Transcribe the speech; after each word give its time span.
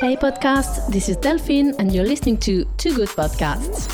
Hey 0.00 0.16
podcast, 0.16 0.88
this 0.92 1.08
is 1.08 1.16
Delphine 1.16 1.74
and 1.80 1.90
you're 1.90 2.06
listening 2.06 2.38
to 2.38 2.64
Too 2.76 2.94
Good 2.94 3.08
Podcasts. 3.08 3.88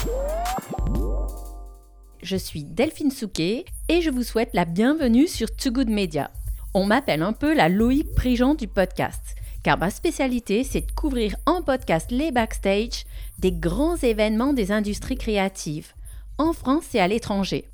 Je 2.23 2.37
suis 2.37 2.65
Delphine 2.65 3.11
Souquet 3.11 3.65
et 3.89 4.03
je 4.03 4.11
vous 4.11 4.25
souhaite 4.25 4.51
la 4.53 4.67
bienvenue 4.67 5.27
sur 5.27 5.55
Too 5.57 5.71
Good 5.71 5.89
Media. 5.89 6.31
On 6.75 6.85
m'appelle 6.85 7.23
un 7.23 7.33
peu 7.33 7.55
la 7.55 7.71
Loïc 7.71 8.15
Prigent 8.15 8.55
du 8.55 8.69
podcast, 8.69 9.37
car 9.63 9.79
ma 9.79 9.89
spécialité 9.89 10.65
c'est 10.65 10.83
de 10.83 10.93
couvrir 10.93 11.35
en 11.47 11.63
podcast 11.63 12.11
les 12.11 12.31
backstage 12.31 13.07
des 13.39 13.53
grands 13.53 13.97
événements 13.97 14.53
des 14.53 14.71
industries 14.71 15.17
créatives, 15.17 15.95
en 16.37 16.53
France 16.53 16.95
et 16.95 17.01
à 17.01 17.09
l'étranger. 17.09 17.65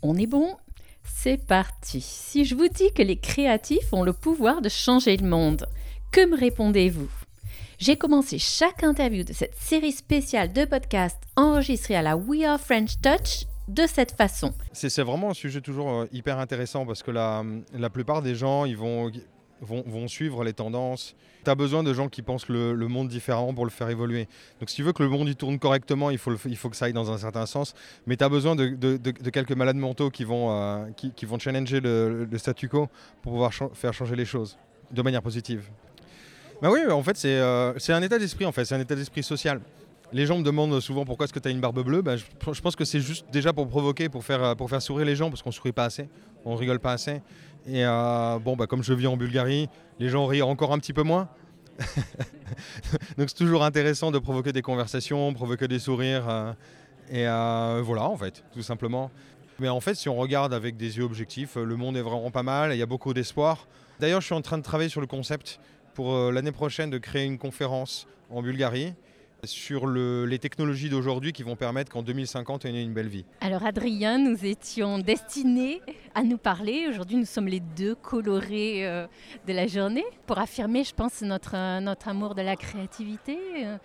On 0.00 0.16
est 0.16 0.26
bon? 0.26 0.56
C'est 1.04 1.44
parti. 1.44 2.00
Si 2.00 2.46
je 2.46 2.54
vous 2.54 2.68
dis 2.68 2.92
que 2.94 3.02
les 3.02 3.16
créatifs 3.16 3.92
ont 3.92 4.04
le 4.04 4.14
pouvoir 4.14 4.62
de 4.62 4.70
changer 4.70 5.18
le 5.18 5.28
monde, 5.28 5.66
que 6.10 6.26
me 6.26 6.36
répondez-vous? 6.36 7.08
J'ai 7.78 7.96
commencé 7.96 8.38
chaque 8.38 8.82
interview 8.82 9.22
de 9.24 9.32
cette 9.32 9.54
série 9.54 9.92
spéciale 9.92 10.52
de 10.52 10.64
podcasts 10.64 11.22
enregistrée 11.36 11.94
à 11.94 12.02
la 12.02 12.16
We 12.16 12.44
Are 12.44 12.60
French 12.60 13.00
Touch 13.00 13.46
de 13.68 13.86
cette 13.86 14.12
façon. 14.12 14.52
C'est 14.72 15.02
vraiment 15.02 15.30
un 15.30 15.34
sujet 15.34 15.60
toujours 15.60 15.90
euh, 15.90 16.06
hyper 16.12 16.38
intéressant 16.38 16.84
parce 16.84 17.02
que 17.02 17.12
la, 17.12 17.44
plupart 17.90 18.22
des 18.22 18.34
gens, 18.34 18.64
ils 18.64 18.76
vont, 18.76 19.12
suivre 20.08 20.42
les 20.42 20.52
tendances. 20.52 21.14
Tu 21.44 21.50
as 21.50 21.54
besoin 21.54 21.84
de 21.84 21.94
gens 21.94 22.08
qui 22.08 22.22
pensent 22.22 22.48
le, 22.48 22.74
monde 22.88 23.08
différent 23.08 23.54
pour 23.54 23.64
le 23.64 23.70
faire 23.70 23.88
évoluer. 23.88 24.26
Donc 24.58 24.68
si 24.68 24.76
tu 24.76 24.82
veux 24.82 24.92
que 24.92 25.04
le 25.04 25.08
monde 25.08 25.28
il 25.28 25.36
tourne 25.36 25.60
correctement, 25.60 26.10
il 26.10 26.18
faut, 26.18 26.32
que 26.34 26.76
ça 26.76 26.86
aille 26.86 26.92
dans 26.92 27.12
un 27.12 27.18
certain 27.18 27.46
sens. 27.46 27.72
Mais 28.06 28.16
tu 28.16 28.24
as 28.24 28.28
besoin 28.28 28.56
de, 28.56 28.96
quelques 29.30 29.52
malades 29.52 29.76
mentaux 29.76 30.10
qui 30.10 30.24
vont, 30.24 30.50
euh, 30.50 31.38
challenger 31.38 31.80
le, 31.80 32.28
statu 32.36 32.68
quo 32.68 32.88
pour 33.22 33.32
pouvoir 33.32 33.52
faire 33.74 33.94
changer 33.94 34.16
les 34.16 34.24
choses 34.24 34.58
de 34.90 35.02
manière 35.02 35.22
positive. 35.22 35.70
Bah 36.62 36.70
oui, 36.70 36.80
en 36.90 37.02
fait, 37.02 37.16
c'est 37.16 37.38
euh, 37.38 37.72
un 37.88 38.02
état 38.02 38.18
d'esprit, 38.18 38.44
en 38.44 38.52
fait, 38.52 38.64
c'est 38.64 38.74
un 38.74 38.80
état 38.80 38.94
d'esprit 38.94 39.22
social. 39.22 39.60
Les 40.12 40.26
gens 40.26 40.38
me 40.38 40.42
demandent 40.42 40.78
souvent 40.80 41.04
pourquoi 41.04 41.24
est-ce 41.24 41.32
que 41.32 41.38
tu 41.38 41.48
as 41.48 41.52
une 41.52 41.60
barbe 41.60 41.84
bleue. 41.84 42.02
Bah, 42.02 42.16
je, 42.16 42.60
pense 42.60 42.76
que 42.76 42.84
c'est 42.84 43.00
juste 43.00 43.26
déjà 43.30 43.52
pour 43.52 43.68
provoquer, 43.68 44.08
pour 44.08 44.24
faire, 44.24 44.56
pour 44.56 44.68
faire 44.68 44.82
sourire 44.82 45.06
les 45.06 45.16
gens, 45.16 45.30
parce 45.30 45.42
qu'on 45.42 45.52
sourit 45.52 45.72
pas 45.72 45.84
assez, 45.84 46.08
on 46.44 46.56
rigole 46.56 46.80
pas 46.80 46.92
assez. 46.92 47.22
Et 47.66 47.84
euh, 47.84 48.38
bon, 48.38 48.56
bah, 48.56 48.66
comme 48.66 48.82
je 48.82 48.92
vis 48.92 49.06
en 49.06 49.16
Bulgarie, 49.16 49.68
les 49.98 50.08
gens 50.08 50.26
rient 50.26 50.42
encore 50.42 50.72
un 50.72 50.78
petit 50.78 50.92
peu 50.92 51.02
moins. 51.02 51.28
Donc 53.18 53.28
c'est 53.28 53.36
toujours 53.36 53.64
intéressant 53.64 54.10
de 54.10 54.18
provoquer 54.18 54.52
des 54.52 54.62
conversations, 54.62 55.32
provoquer 55.32 55.68
des 55.68 55.78
sourires. 55.78 56.28
Euh, 56.28 56.52
et 57.10 57.26
euh, 57.26 57.82
voilà, 57.84 58.04
en 58.04 58.16
fait, 58.16 58.44
tout 58.52 58.62
simplement. 58.62 59.10
Mais 59.58 59.68
en 59.68 59.80
fait, 59.80 59.94
si 59.94 60.08
on 60.08 60.16
regarde 60.16 60.54
avec 60.54 60.76
des 60.76 60.98
yeux 60.98 61.04
objectifs, 61.04 61.56
le 61.56 61.76
monde 61.76 61.96
est 61.96 62.02
vraiment 62.02 62.30
pas 62.30 62.42
mal, 62.42 62.72
il 62.72 62.78
y 62.78 62.82
a 62.82 62.86
beaucoup 62.86 63.12
d'espoir. 63.12 63.66
D'ailleurs, 63.98 64.20
je 64.20 64.26
suis 64.26 64.34
en 64.34 64.40
train 64.40 64.56
de 64.56 64.62
travailler 64.62 64.88
sur 64.88 65.02
le 65.02 65.06
concept 65.06 65.60
pour 65.94 66.14
euh, 66.14 66.32
l'année 66.32 66.52
prochaine 66.52 66.90
de 66.90 66.98
créer 66.98 67.24
une 67.24 67.38
conférence 67.38 68.06
en 68.30 68.42
Bulgarie 68.42 68.94
sur 69.44 69.86
le, 69.86 70.26
les 70.26 70.38
technologies 70.38 70.90
d'aujourd'hui 70.90 71.32
qui 71.32 71.42
vont 71.42 71.56
permettre 71.56 71.90
qu'en 71.90 72.02
2050, 72.02 72.66
on 72.66 72.68
ait 72.68 72.82
une 72.82 72.92
belle 72.92 73.08
vie. 73.08 73.24
Alors 73.40 73.64
Adrien, 73.64 74.18
nous 74.18 74.44
étions 74.44 74.98
destinés 74.98 75.80
à 76.14 76.22
nous 76.22 76.36
parler. 76.36 76.86
Aujourd'hui, 76.90 77.16
nous 77.16 77.24
sommes 77.24 77.48
les 77.48 77.60
deux 77.60 77.94
colorés 77.94 78.86
euh, 78.86 79.06
de 79.46 79.52
la 79.54 79.66
journée 79.66 80.04
pour 80.26 80.38
affirmer, 80.38 80.84
je 80.84 80.94
pense, 80.94 81.22
notre, 81.22 81.56
euh, 81.56 81.80
notre 81.80 82.08
amour 82.08 82.34
de 82.34 82.42
la 82.42 82.56
créativité. 82.56 83.38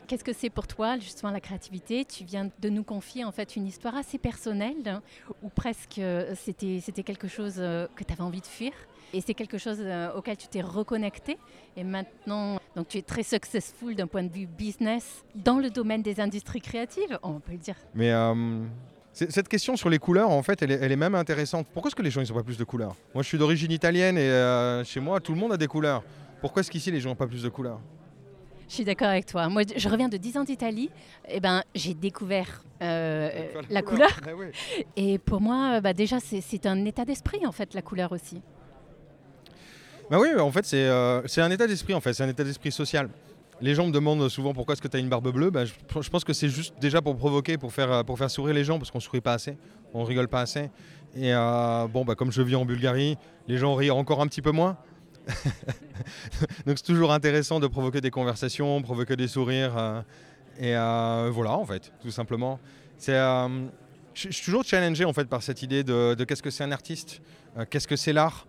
Qu'est-ce 0.08 0.25
que 0.25 0.34
c'est 0.34 0.50
pour 0.50 0.67
toi, 0.67 0.97
justement, 0.97 1.31
la 1.31 1.40
créativité? 1.40 2.03
Tu 2.03 2.25
viens 2.25 2.50
de 2.59 2.69
nous 2.69 2.84
confier, 2.84 3.23
en 3.23 3.31
fait, 3.31 3.56
une 3.56 3.66
histoire 3.66 3.95
assez 3.95 4.17
personnelle, 4.17 5.02
ou 5.42 5.50
presque 5.50 6.02
c'était 6.36 7.03
quelque 7.03 7.28
chose 7.28 7.56
que 7.56 8.03
tu 8.03 8.12
avais 8.12 8.23
envie 8.23 8.42
de 8.42 8.45
fuir. 8.45 8.73
Et 9.16 9.21
c'est 9.21 9.33
quelque 9.33 9.58
chose 9.58 9.77
euh, 9.80 10.11
auquel 10.13 10.35
tu 10.35 10.49
t'es 10.49 10.59
reconnecté. 10.59 11.38
Et 11.77 11.85
maintenant, 11.85 12.59
donc 12.75 12.89
tu 12.89 12.97
es 12.97 13.02
très 13.02 13.23
successful 13.23 13.95
d'un 13.95 14.07
point 14.07 14.23
de 14.23 14.31
vue 14.31 14.45
business 14.45 15.23
dans 15.33 15.57
le 15.57 15.69
domaine 15.69 16.02
des 16.02 16.19
industries 16.19 16.59
créatives, 16.59 17.17
on 17.23 17.39
peut 17.39 17.53
le 17.53 17.57
dire. 17.59 17.77
Mais 17.94 18.11
euh, 18.11 18.66
cette 19.13 19.47
question 19.47 19.77
sur 19.77 19.89
les 19.89 19.99
couleurs, 19.99 20.31
en 20.31 20.44
fait, 20.44 20.61
elle 20.61 20.72
est, 20.72 20.80
elle 20.81 20.91
est 20.91 20.97
même 20.97 21.16
intéressante. 21.16 21.66
Pourquoi 21.72 21.88
est-ce 21.88 21.95
que 21.95 22.01
les 22.01 22.12
gens 22.12 22.22
n'ont 22.22 22.35
pas 22.35 22.44
plus 22.44 22.57
de 22.57 22.66
couleurs? 22.66 22.94
Moi, 23.13 23.23
je 23.23 23.29
suis 23.29 23.38
d'origine 23.38 23.72
italienne 23.72 24.17
et 24.17 24.29
euh, 24.29 24.84
chez 24.84 25.00
moi, 25.00 25.22
tout 25.22 25.31
le 25.31 25.40
monde 25.40 25.53
a 25.53 25.57
des 25.57 25.67
couleurs. 25.67 26.03
Pourquoi 26.41 26.59
est-ce 26.59 26.69
qu'ici, 26.69 26.91
les 26.91 27.00
gens 27.00 27.11
n'ont 27.11 27.16
pas 27.16 27.28
plus 27.28 27.44
de 27.44 27.47
couleurs? 27.47 27.79
Je 28.67 28.73
suis 28.73 28.84
d'accord 28.84 29.07
avec 29.07 29.28
toi. 29.28 29.47
Moi, 29.47 29.61
je 29.73 29.88
reviens 29.88 30.09
de 30.09 30.17
10 30.17 30.38
ans 30.40 30.44
d'Italie. 30.44 30.90
Et 31.29 31.35
eh 31.35 31.40
ben, 31.40 31.63
j'ai 31.73 31.94
découvert 31.94 32.66
euh, 32.81 33.29
la 33.69 33.81
couleur. 33.81 34.09
couleur. 34.22 34.51
Eh. 34.97 35.13
Et 35.13 35.19
pour 35.19 35.40
moi, 35.40 35.79
bah, 35.79 35.94
déjà, 35.94 36.19
c'est 36.19 36.66
un 36.66 36.84
état 36.84 37.06
d'esprit, 37.06 37.45
en 37.45 37.53
fait, 37.53 37.73
la 37.73 37.81
couleur 37.81 38.11
aussi. 38.11 38.41
Bah 40.09 40.19
oui, 40.19 40.29
en 40.39 40.51
fait, 40.51 40.66
c'est 40.66 40.85
euh, 40.85 41.21
un 41.38 41.51
état 41.51 41.66
d'esprit, 41.66 41.95
en 41.95 42.01
fait, 42.01 42.13
c'est 42.13 42.23
un 42.23 42.29
état 42.29 42.43
d'esprit 42.43 42.71
social. 42.71 43.09
Les 43.59 43.73
gens 43.73 43.88
me 43.88 43.91
demandent 43.91 44.29
souvent 44.29 44.53
pourquoi 44.53 44.73
est-ce 44.73 44.81
que 44.81 44.88
tu 44.88 44.97
as 44.97 44.99
une 44.99 45.09
barbe 45.09 45.31
bleue. 45.31 45.49
Bah, 45.49 45.66
je, 45.66 46.09
pense 46.09 46.23
que 46.23 46.33
c'est 46.33 46.49
juste 46.49 46.75
déjà 46.79 47.01
pour 47.01 47.17
provoquer, 47.17 47.57
pour 47.57 47.73
faire, 47.73 48.05
pour 48.05 48.17
faire 48.19 48.29
sourire 48.29 48.53
les 48.53 48.63
gens, 48.63 48.77
parce 48.77 48.91
qu'on 48.91 48.99
sourit 48.99 49.21
pas 49.21 49.33
assez, 49.33 49.57
on 49.93 50.03
rigole 50.03 50.27
pas 50.27 50.41
assez. 50.41 50.69
Et 51.16 51.33
euh, 51.33 51.88
bon, 51.88 52.05
bah, 52.05 52.13
comme 52.13 52.31
je 52.31 52.41
vis 52.43 52.55
en 52.55 52.66
Bulgarie, 52.66 53.17
les 53.47 53.57
gens 53.57 53.73
rient 53.73 53.89
encore 53.89 54.21
un 54.21 54.27
petit 54.27 54.43
peu 54.43 54.51
moins. 54.51 54.77
Donc 56.67 56.77
c'est 56.77 56.85
toujours 56.85 57.11
intéressant 57.11 57.59
de 57.59 57.66
provoquer 57.66 58.01
des 58.01 58.11
conversations, 58.11 58.83
provoquer 58.83 59.16
des 59.16 59.27
sourires. 59.27 59.75
Euh, 59.75 60.01
et 60.59 61.31
voilà, 61.31 61.53
en 61.53 61.66
fait, 61.66 61.91
tout 62.01 62.11
simplement. 62.11 62.59
C'est, 62.97 63.17
je 64.13 64.29
suis 64.31 64.45
toujours 64.45 64.63
challengé 64.63 65.03
en 65.03 65.13
fait 65.13 65.25
par 65.25 65.41
cette 65.41 65.63
idée 65.63 65.83
de 65.83 66.23
qu'est-ce 66.25 66.43
que 66.43 66.51
c'est 66.51 66.63
un 66.63 66.72
artiste, 66.72 67.22
qu'est-ce 67.69 67.87
que 67.87 67.95
c'est 67.95 68.13
l'art. 68.13 68.45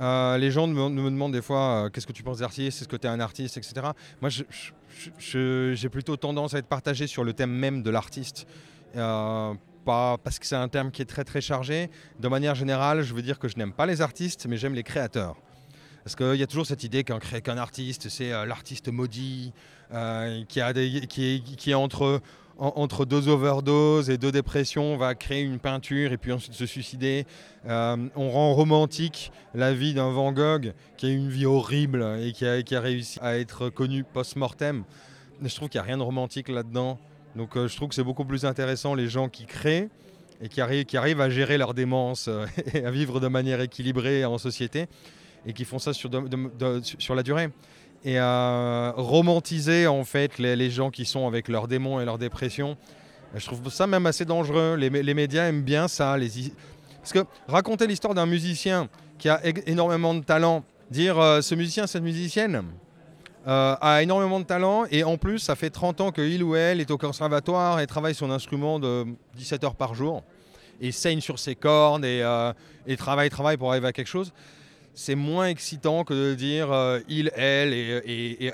Euh, 0.00 0.38
les 0.38 0.50
gens 0.50 0.66
me, 0.66 1.10
demandent 1.10 1.32
des 1.32 1.42
fois 1.42 1.84
euh, 1.84 1.90
qu'est-ce 1.90 2.06
que 2.06 2.12
tu 2.12 2.22
penses 2.22 2.38
d'artiste, 2.38 2.80
est-ce 2.80 2.88
que 2.88 2.96
tu 2.96 3.06
es 3.06 3.10
un 3.10 3.20
artiste, 3.20 3.56
etc. 3.56 3.88
Moi, 4.20 4.30
j'ai 5.18 5.88
plutôt 5.90 6.16
tendance 6.16 6.54
à 6.54 6.58
être 6.58 6.66
partagé 6.66 7.06
sur 7.06 7.22
le 7.22 7.32
thème 7.32 7.50
même 7.50 7.82
de 7.82 7.90
l'artiste. 7.90 8.46
Euh, 8.96 9.54
pas 9.84 10.18
parce 10.18 10.38
que 10.38 10.46
c'est 10.46 10.56
un 10.56 10.68
terme 10.68 10.90
qui 10.90 11.02
est 11.02 11.06
très 11.06 11.24
très 11.24 11.40
chargé. 11.40 11.90
De 12.18 12.28
manière 12.28 12.54
générale, 12.54 13.02
je 13.02 13.14
veux 13.14 13.22
dire 13.22 13.38
que 13.38 13.48
je 13.48 13.56
n'aime 13.56 13.72
pas 13.72 13.86
les 13.86 14.00
artistes, 14.00 14.46
mais 14.46 14.56
j'aime 14.56 14.74
les 14.74 14.82
créateurs. 14.82 15.36
Parce 16.04 16.16
qu'il 16.16 16.36
y 16.36 16.42
a 16.42 16.46
toujours 16.46 16.66
cette 16.66 16.82
idée 16.82 17.04
qu'un 17.04 17.18
qu 17.18 17.50
artiste, 17.50 18.08
c'est 18.08 18.30
l'artiste 18.30 18.88
maudit, 18.88 19.52
qui, 20.48 21.42
qui 21.42 21.70
est 21.70 21.74
entre 21.74 22.22
entre 22.60 23.06
deux 23.06 23.28
overdoses 23.28 24.10
et 24.10 24.18
deux 24.18 24.32
dépressions, 24.32 24.92
on 24.92 24.96
va 24.98 25.14
créer 25.14 25.42
une 25.42 25.58
peinture 25.58 26.12
et 26.12 26.18
puis 26.18 26.30
ensuite 26.30 26.52
se 26.52 26.66
suicider. 26.66 27.24
Euh, 27.66 27.96
on 28.14 28.30
rend 28.30 28.52
romantique 28.52 29.32
la 29.54 29.72
vie 29.72 29.94
d'un 29.94 30.10
Van 30.10 30.30
Gogh 30.32 30.74
qui 30.98 31.06
a 31.06 31.08
une 31.08 31.30
vie 31.30 31.46
horrible 31.46 32.18
et 32.20 32.32
qui 32.32 32.44
a, 32.44 32.80
réussi 32.80 33.18
à 33.22 33.38
être 33.38 33.70
connu 33.70 34.04
post-mortem. 34.04 34.84
Je 35.42 35.54
trouve 35.54 35.70
qu'il 35.70 35.80
n'y 35.80 35.84
a 35.84 35.86
rien 35.86 35.96
de 35.96 36.02
romantique 36.02 36.48
là-dedans. 36.48 36.98
Donc 37.34 37.56
euh, 37.56 37.66
je 37.66 37.76
trouve 37.76 37.88
que 37.88 37.94
c'est 37.94 38.04
beaucoup 38.04 38.26
plus 38.26 38.44
intéressant 38.44 38.94
les 38.94 39.08
gens 39.08 39.30
qui 39.30 39.46
créent 39.46 39.88
et 40.42 40.48
qui 40.48 40.60
arrivent, 40.60 41.20
à 41.20 41.30
gérer 41.30 41.56
leur 41.56 41.72
démence 41.72 42.28
euh, 42.28 42.44
et 42.74 42.84
à 42.84 42.90
vivre 42.90 43.20
de 43.20 43.28
manière 43.28 43.62
équilibrée 43.62 44.26
en 44.26 44.36
société 44.36 44.86
et 45.46 45.54
qui 45.54 45.64
font 45.64 45.78
ça 45.78 45.94
sur 45.94 47.14
la 47.14 47.22
durée 47.22 47.48
et 48.04 48.18
à 48.18 48.94
romantiser 48.96 49.86
en 49.86 50.04
fait 50.04 50.38
les, 50.38 50.70
gens 50.70 50.90
qui 50.90 51.04
sont 51.04 51.26
avec 51.26 51.48
leurs 51.48 51.68
démons 51.68 52.00
et 52.00 52.04
leurs 52.04 52.18
dépressions. 52.18 52.76
Je 53.34 53.44
trouve 53.46 53.70
ça 53.70 53.86
même 53.86 54.06
assez 54.06 54.24
dangereux. 54.24 54.76
Les, 54.76 55.14
médias 55.14 55.44
aiment 55.44 55.62
bien 55.62 55.86
ça. 55.86 56.16
Parce 57.00 57.12
que 57.12 57.20
raconter 57.46 57.86
l'histoire 57.86 58.14
d'un 58.14 58.26
musicien 58.26 58.88
qui 59.18 59.28
a 59.28 59.40
énormément 59.66 60.14
de 60.14 60.24
talent, 60.24 60.64
dire 60.90 61.18
euh, 61.18 61.40
ce 61.40 61.54
musicien, 61.54 61.86
cette 61.86 62.02
musicienne 62.02 62.64
euh, 63.46 63.76
a 63.80 64.02
énormément 64.02 64.40
de 64.40 64.44
talent 64.44 64.84
et 64.90 65.04
en 65.04 65.16
plus 65.16 65.38
ça 65.38 65.54
fait 65.54 65.70
30 65.70 66.00
ans 66.00 66.10
qu'il 66.10 66.42
ou 66.42 66.56
elle 66.56 66.80
est 66.80 66.90
au 66.90 66.98
conservatoire 66.98 67.80
et 67.80 67.86
travaille 67.86 68.14
son 68.14 68.30
instrument 68.30 68.78
de 68.78 69.06
17 69.36 69.64
heures 69.64 69.74
par 69.74 69.94
jour 69.94 70.22
et 70.80 70.92
saigne 70.92 71.20
sur 71.20 71.38
ses 71.38 71.54
cordes 71.54 72.04
et, 72.04 72.22
euh, 72.22 72.52
et 72.86 72.96
travaille, 72.96 73.30
travaille 73.30 73.56
pour 73.56 73.70
arriver 73.70 73.88
à 73.88 73.92
quelque 73.92 74.08
chose 74.08 74.32
c'est 74.94 75.14
moins 75.14 75.46
excitant 75.46 76.04
que 76.04 76.14
de 76.14 76.34
dire 76.34 76.72
euh, 76.72 77.00
il, 77.08 77.30
elle 77.36 77.72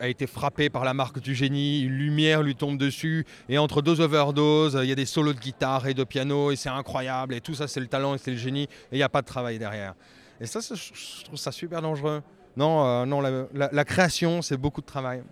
a 0.00 0.08
été 0.08 0.26
frappé 0.26 0.70
par 0.70 0.84
la 0.84 0.94
marque 0.94 1.20
du 1.20 1.34
génie, 1.34 1.82
une 1.82 1.96
lumière 1.96 2.42
lui 2.42 2.54
tombe 2.54 2.78
dessus 2.78 3.24
et 3.48 3.58
entre 3.58 3.82
deux 3.82 4.00
overdoses, 4.00 4.78
il 4.82 4.88
y 4.88 4.92
a 4.92 4.96
des 4.96 5.06
solos 5.06 5.32
de 5.32 5.40
guitare 5.40 5.86
et 5.86 5.94
de 5.94 6.04
piano 6.04 6.50
et 6.50 6.56
c'est 6.56 6.68
incroyable 6.68 7.34
et 7.34 7.40
tout 7.40 7.54
ça 7.54 7.68
c'est 7.68 7.80
le 7.80 7.86
talent 7.86 8.14
et 8.14 8.18
c'est 8.18 8.32
le 8.32 8.36
génie 8.36 8.64
et 8.64 8.92
il 8.92 8.98
n'y 8.98 9.02
a 9.02 9.08
pas 9.08 9.22
de 9.22 9.26
travail 9.26 9.58
derrière. 9.58 9.94
Et 10.40 10.46
ça, 10.46 10.60
je 10.60 11.24
trouve 11.24 11.38
ça 11.38 11.50
super 11.50 11.80
dangereux. 11.80 12.22
Non, 12.58 12.84
euh, 12.84 13.06
non 13.06 13.22
la 13.22 13.84
création, 13.84 14.42
c'est 14.42 14.58
beaucoup 14.58 14.82
de 14.82 14.86
travail. 14.86 15.22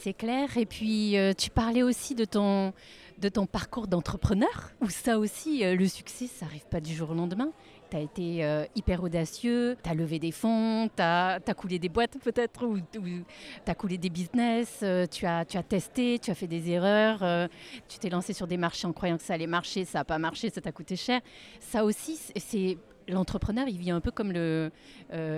C'est 0.00 0.14
clair. 0.14 0.56
Et 0.56 0.64
puis, 0.64 1.18
euh, 1.18 1.34
tu 1.36 1.50
parlais 1.50 1.82
aussi 1.82 2.14
de 2.14 2.24
ton, 2.24 2.72
de 3.20 3.28
ton 3.28 3.46
parcours 3.46 3.86
d'entrepreneur, 3.86 4.70
où 4.80 4.88
ça 4.88 5.18
aussi, 5.18 5.64
euh, 5.64 5.76
le 5.76 5.86
succès, 5.86 6.26
ça 6.26 6.46
n'arrive 6.46 6.64
pas 6.66 6.80
du 6.80 6.94
jour 6.94 7.10
au 7.10 7.14
lendemain. 7.14 7.50
Tu 7.90 7.96
as 7.96 8.00
été 8.00 8.44
euh, 8.44 8.64
hyper 8.76 9.02
audacieux, 9.02 9.76
tu 9.82 9.90
as 9.90 9.94
levé 9.94 10.18
des 10.18 10.30
fonds, 10.32 10.88
tu 10.96 11.02
as, 11.02 11.40
coulé 11.56 11.78
des 11.78 11.88
boîtes 11.88 12.16
peut-être, 12.22 12.64
ou, 12.64 12.78
tu 12.94 13.24
as 13.66 13.74
coulé 13.74 13.98
des 13.98 14.10
business, 14.10 14.78
euh, 14.82 15.06
tu, 15.06 15.26
as, 15.26 15.44
tu 15.44 15.58
as 15.58 15.62
testé, 15.62 16.18
tu 16.18 16.30
as 16.30 16.34
fait 16.34 16.46
des 16.46 16.70
erreurs, 16.70 17.48
tu 17.88 17.98
t'es 17.98 18.08
lancé 18.08 18.32
sur 18.32 18.46
des 18.46 18.56
marchés 18.56 18.86
en 18.86 18.92
croyant 18.92 19.16
que 19.16 19.22
ça 19.24 19.34
allait 19.34 19.46
marcher, 19.46 19.84
ça 19.84 19.98
n'a 19.98 20.04
pas 20.04 20.18
marché, 20.18 20.50
ça 20.50 20.60
t'a 20.60 20.72
coûté 20.72 20.96
cher. 20.96 21.20
Ça 21.58 21.84
aussi, 21.84 22.18
c'est 22.36 22.78
l'entrepreneur, 23.08 23.66
il 23.68 23.76
vit 23.76 23.90
un 23.90 24.00
peu 24.00 24.12
comme 24.12 24.32
le, 24.32 24.70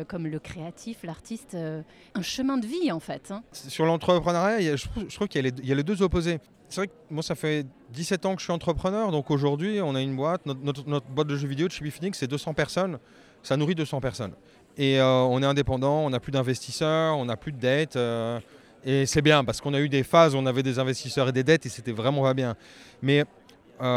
comme 0.08 0.26
le 0.26 0.38
créatif, 0.38 1.02
l'artiste, 1.05 1.56
un 1.56 2.23
chemin 2.23 2.58
de 2.58 2.67
vie 2.67 2.93
en 2.93 3.00
fait. 3.00 3.31
hein. 3.31 3.43
Sur 3.52 3.87
l'entrepreneuriat, 3.87 4.76
je 4.76 4.87
je 5.08 5.14
trouve 5.17 5.28
qu'il 5.28 5.46
y, 5.46 5.67
y 5.67 5.73
a 5.73 5.75
les 5.75 5.82
deux 5.82 6.02
opposés. 6.02 6.38
C'est 6.72 6.80
vrai 6.80 6.88
que 6.88 6.92
moi, 7.10 7.22
ça 7.22 7.34
fait 7.34 7.66
17 7.90 8.24
ans 8.24 8.34
que 8.34 8.40
je 8.40 8.44
suis 8.44 8.52
entrepreneur. 8.52 9.12
Donc 9.12 9.30
aujourd'hui, 9.30 9.80
on 9.82 9.94
a 9.94 10.00
une 10.00 10.16
boîte. 10.16 10.46
Notre, 10.46 10.84
boîte 11.10 11.26
de 11.26 11.36
jeux 11.36 11.46
vidéo 11.46 11.66
de 11.69 11.72
chez 11.72 11.84
Bifinix, 11.84 12.19
c'est 12.19 12.26
200 12.26 12.54
personnes. 12.54 12.98
Ça 13.42 13.58
nourrit 13.58 13.74
200 13.74 14.00
personnes. 14.00 14.32
Et 14.78 14.98
euh, 14.98 15.04
on 15.20 15.42
est 15.42 15.46
indépendant, 15.46 15.98
on 15.98 16.08
n'a 16.08 16.19
plus 16.19 16.32
d'investisseurs, 16.32 17.19
on 17.19 17.26
n'a 17.26 17.36
plus 17.36 17.52
de 17.52 17.58
dettes. 17.58 17.96
euh, 17.96 18.40
et 18.86 19.04
c'est 19.04 19.20
bien 19.20 19.44
parce 19.44 19.60
qu'on 19.60 19.74
a 19.74 19.80
eu 19.80 19.90
des 19.90 20.02
phases 20.02 20.34
où 20.34 20.38
on 20.38 20.46
avait 20.46 20.62
des 20.62 20.78
investisseurs 20.78 21.28
et 21.28 21.32
des 21.32 21.44
dettes 21.44 21.66
et 21.66 21.69
c'était 21.69 21.92
vraiment 21.92 22.22
pas 22.22 22.32
bien. 22.32 22.56
Mais 23.02 23.20
euh, 23.20 23.25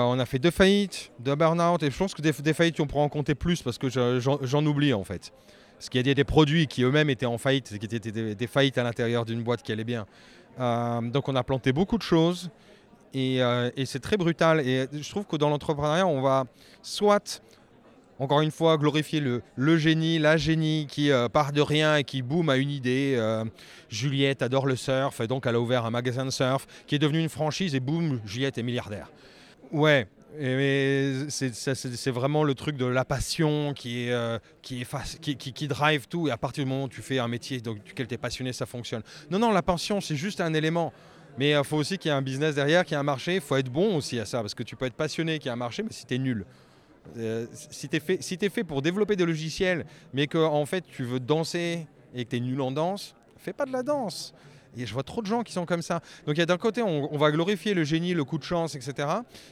on 0.04 0.20
a 0.20 0.26
fait 0.26 0.38
deux 0.40 0.52
faillites, 0.52 1.12
deux 1.20 1.34
burn-out. 1.36 1.82
Et 1.82 1.90
je 1.90 1.98
pense 1.98 2.14
que 2.14 2.22
des, 2.22 2.34
faillites, 2.54 2.78
on 2.82 2.88
pourra 2.88 3.04
en 3.06 3.10
compter 3.10 3.36
plus 3.36 3.62
parce 3.62 3.78
que 3.78 3.88
je- 3.88 4.20
j'en 4.20 4.66
oublie 4.66 4.94
en 4.94 5.06
fait. 5.06 5.32
Parce 5.78 5.88
qu'il 5.88 6.00
y 6.00 6.02
a 6.02 6.04
des, 6.04 6.14
des 6.14 6.24
produits 6.26 6.68
qui 6.68 6.84
eux-mêmes 6.84 7.10
étaient 7.10 7.26
en 7.26 7.38
faillite, 7.38 7.78
qui 7.80 7.86
étaient 7.86 8.12
des, 8.12 8.36
des 8.36 8.48
faillites 8.48 8.78
à 8.78 8.84
l'intérieur 8.84 9.24
d'une 9.24 9.44
boîte 9.44 9.64
qui 9.64 9.72
allait 9.72 9.86
bien. 9.86 10.06
Donc 10.58 11.28
on 11.28 11.36
a 11.36 11.44
planté 11.44 11.74
beaucoup 11.74 11.98
de 11.98 12.02
choses 12.04 12.50
et, 13.16 13.42
euh, 13.42 13.72
et 13.78 13.86
c'est 13.86 14.02
très 14.02 14.18
brutal. 14.18 14.60
Et 14.60 14.88
je 14.92 15.10
trouve 15.10 15.26
que 15.26 15.38
dans 15.38 15.50
l'entrepreneuriat, 15.50 16.06
on 16.06 16.22
va 16.22 16.44
soit, 16.82 17.42
encore 18.20 18.42
une 18.42 18.52
fois, 18.52 18.78
glorifier 18.78 19.22
le, 19.22 19.78
génie, 19.78 20.20
la 20.20 20.36
génie 20.36 20.86
qui 20.90 21.12
euh, 21.12 21.30
part 21.30 21.54
de 21.54 21.62
rien 21.62 21.96
et 21.96 22.04
qui 22.04 22.22
boum 22.22 22.50
a 22.50 22.58
une 22.58 22.70
idée. 22.70 23.16
Euh, 23.18 23.46
Juliette 23.88 24.42
adore 24.42 24.66
le 24.66 24.76
surf 24.76 25.22
et 25.22 25.28
donc 25.28 25.46
elle 25.48 25.56
a 25.56 25.62
ouvert 25.62 25.86
un 25.86 25.92
magasin 25.92 26.26
de 26.26 26.30
surf 26.30 26.68
qui 26.88 26.96
est 26.96 27.00
devenu 27.00 27.20
une 27.20 27.30
franchise 27.30 27.74
et 27.74 27.80
boum, 27.80 28.20
Juliette 28.26 28.58
est 28.58 28.64
milliardaire. 28.64 29.10
Ouais. 29.72 30.08
c'est 31.30 32.12
vraiment 32.12 32.44
le 32.44 32.54
truc 32.54 32.76
de 32.76 32.86
la 32.86 33.06
passion 33.06 33.74
qui, 33.74 34.10
qui, 34.62 34.86
qui, 35.38 35.68
drive 35.70 36.08
tout. 36.10 36.28
Et 36.28 36.32
à 36.32 36.38
partir 36.38 36.66
du 36.66 36.70
moment 36.70 36.84
où 36.84 36.90
tu 36.90 37.02
fais 37.02 37.20
un 37.20 37.30
métier 37.30 37.62
duquel 37.62 38.08
tu 38.08 38.14
es 38.14 38.18
passionné, 38.18 38.52
ça 38.52 38.66
fonctionne. 38.66 39.04
Non, 39.32 39.40
non, 39.40 39.54
la 39.54 39.62
passion, 39.62 40.02
c'est 40.02 40.18
juste 40.18 40.42
un 40.42 40.54
élément. 40.54 40.92
Mais 41.38 41.52
il 41.52 41.64
faut 41.64 41.78
aussi 41.78 41.98
qu'il 41.98 42.10
y 42.10 42.14
ait 42.14 42.18
un 42.18 42.22
business 42.22 42.56
derrière, 42.56 42.84
qu'il 42.86 42.94
y 42.94 42.96
ait 42.96 43.00
un 43.00 43.04
marché. 43.04 43.36
Il 43.36 43.42
faut 43.42 43.58
être 43.58 43.70
bon 43.70 43.98
aussi 43.98 44.20
à 44.20 44.26
ça, 44.26 44.42
parce 44.42 44.54
que 44.54 44.64
tu 44.64 44.76
peux 44.76 44.86
être 44.86 44.94
passionné 44.94 45.40
qu'il 45.40 45.48
y 45.48 45.50
a 45.50 45.54
un 45.54 45.58
marché, 45.58 45.84
mais 45.84 45.92
si 45.92 46.06
tu 46.06 46.16
es 46.16 46.18
nul. 46.18 46.46
Euh, 47.18 47.46
si 47.54 47.88
tu 47.88 47.98
es, 47.98 48.00
fait- 48.00 48.22
si 48.22 48.38
t'es 48.38 48.50
fait 48.50 48.64
pour 48.64 48.82
développer 48.82 49.16
des 49.16 49.26
logiciels, 49.26 49.86
mais 50.14 50.28
que 50.28 50.38
en 50.38 50.66
fait 50.66 50.84
tu 50.88 51.04
veux 51.04 51.20
danser 51.20 51.88
et 52.16 52.26
que 52.26 52.30
tu 52.32 52.38
es 52.38 52.40
nul 52.40 52.62
en 52.62 52.72
danse, 52.72 53.16
fais 53.38 53.54
pas 53.54 53.66
de 53.66 53.72
la 53.72 53.84
danse. 53.84 54.34
Et 54.78 54.86
je 54.86 54.94
vois 54.94 55.04
trop 55.04 55.22
de 55.22 55.28
gens 55.28 55.44
qui 55.44 55.54
sont 55.54 55.66
comme 55.66 55.82
ça. 55.82 56.02
Donc 56.26 56.36
il 56.36 56.40
y 56.40 56.44
a 56.44 56.46
d'un 56.46 56.58
côté, 56.58 56.82
on, 56.82 57.18
va 57.18 57.32
glorifier 57.32 57.74
le 57.74 57.84
génie, 57.84 58.14
le 58.14 58.24
coup 58.26 58.38
de 58.38 58.44
chance, 58.44 58.76
etc. 58.76 59.08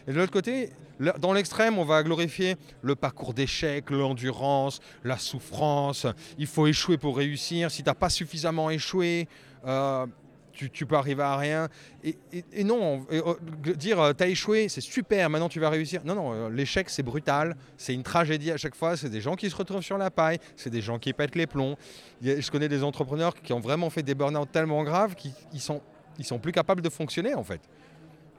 Et 0.07 0.11
de 0.11 0.17
l'autre 0.17 0.33
côté, 0.33 0.71
dans 1.19 1.31
l'extrême, 1.31 1.77
on 1.77 1.85
va 1.85 2.03
glorifier 2.03 2.57
le 2.81 2.95
parcours 2.95 3.33
d'échec, 3.33 3.89
l'endurance, 3.89 4.81
la 5.05 5.17
souffrance. 5.17 6.07
Il 6.37 6.47
faut 6.47 6.67
échouer 6.67 6.97
pour 6.97 7.15
réussir. 7.15 7.71
Si 7.71 7.83
tu 7.83 7.89
n'as 7.89 7.93
pas 7.93 8.09
suffisamment 8.09 8.69
échoué, 8.69 9.29
euh, 9.65 10.05
tu, 10.53 10.85
peux 10.85 10.95
arriver 10.95 11.23
à 11.23 11.35
rien. 11.35 11.67
Et, 12.03 12.15
non, 12.63 13.05
et, 13.09 13.19
euh, 13.19 13.73
dire 13.75 13.99
euh, 13.99 14.13
t'as 14.13 14.27
échoué, 14.27 14.69
c'est 14.69 14.81
super, 14.81 15.29
maintenant 15.29 15.49
tu 15.49 15.59
vas 15.59 15.69
réussir. 15.69 16.01
Non, 16.05 16.15
non, 16.15 16.33
euh, 16.33 16.49
l'échec 16.49 16.89
c'est 16.89 17.03
brutal, 17.03 17.55
c'est 17.77 17.93
une 17.93 18.03
tragédie 18.03 18.51
à 18.51 18.57
chaque 18.57 18.75
fois. 18.75 18.95
C'est 18.95 19.09
des 19.09 19.21
gens 19.21 19.35
qui 19.35 19.49
se 19.49 19.55
retrouvent 19.55 19.81
sur 19.83 19.97
la 19.97 20.11
paille, 20.11 20.39
c'est 20.55 20.69
des 20.69 20.81
gens 20.81 20.99
qui 20.99 21.11
pètent 21.13 21.35
les 21.35 21.47
plombs. 21.47 21.75
Je 22.21 22.49
connais 22.51 22.69
des 22.69 22.83
entrepreneurs 22.83 23.33
qui 23.35 23.53
ont 23.53 23.59
vraiment 23.59 23.89
fait 23.89 24.03
des 24.03 24.15
burn-out 24.15 24.49
tellement 24.51 24.83
graves 24.83 25.15
qu'ils 25.15 25.33
ils 25.53 25.59
sont, 25.59 25.81
ils 26.19 26.25
sont 26.25 26.39
plus 26.39 26.51
capables 26.51 26.81
de 26.81 26.89
fonctionner 26.89 27.33
en 27.33 27.43
fait. 27.43 27.61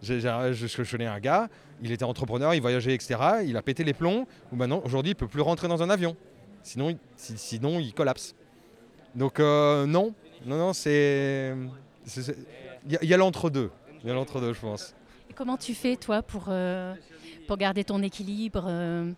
J'ai- 0.03 0.21
Je, 0.21 0.91
connais 0.91 1.07
un 1.07 1.19
gars, 1.21 1.49
il 1.83 1.91
était 1.91 2.05
entrepreneur, 2.05 2.55
il 2.55 2.61
voyageait, 2.61 2.95
etc. 2.95 3.17
Il 3.47 3.57
a 3.57 3.63
pété 3.63 3.85
les 3.85 3.95
plombs, 3.95 4.27
ou 4.53 4.57
maintenant 4.57 4.83
aujourd'hui 4.85 5.13
il 5.13 5.17
peut 5.17 5.29
plus 5.29 5.41
rentrer 5.41 5.67
dans 5.69 5.83
un 5.83 5.91
avion. 5.91 6.17
Sinon, 6.63 6.91
il- 6.91 6.99
si- 7.17 7.39
sinon 7.39 7.79
il 7.81 7.93
collapse. 7.95 8.35
Donc 9.15 9.41
euh, 9.41 9.87
non, 9.87 10.15
non, 10.47 10.59
non, 10.59 10.73
c'est... 10.73 11.55
Il 12.07 12.99
y 13.03 13.15
a- 13.15 13.17
l'entre-deux. 13.17 13.71
Il 14.03 14.09
y 14.09 14.11
a 14.11 14.15
l'entre-deux, 14.15 14.53
je 14.53 14.61
pense. 14.61 14.95
Comment 15.35 15.57
tu 15.57 15.75
fais 15.75 15.97
toi 15.97 16.23
pour, 16.23 16.45
euh, 16.49 16.95
pour 17.49 17.57
garder 17.57 17.83
ton 17.85 18.03
équilibre, 18.03 18.65
euh, 18.69 19.11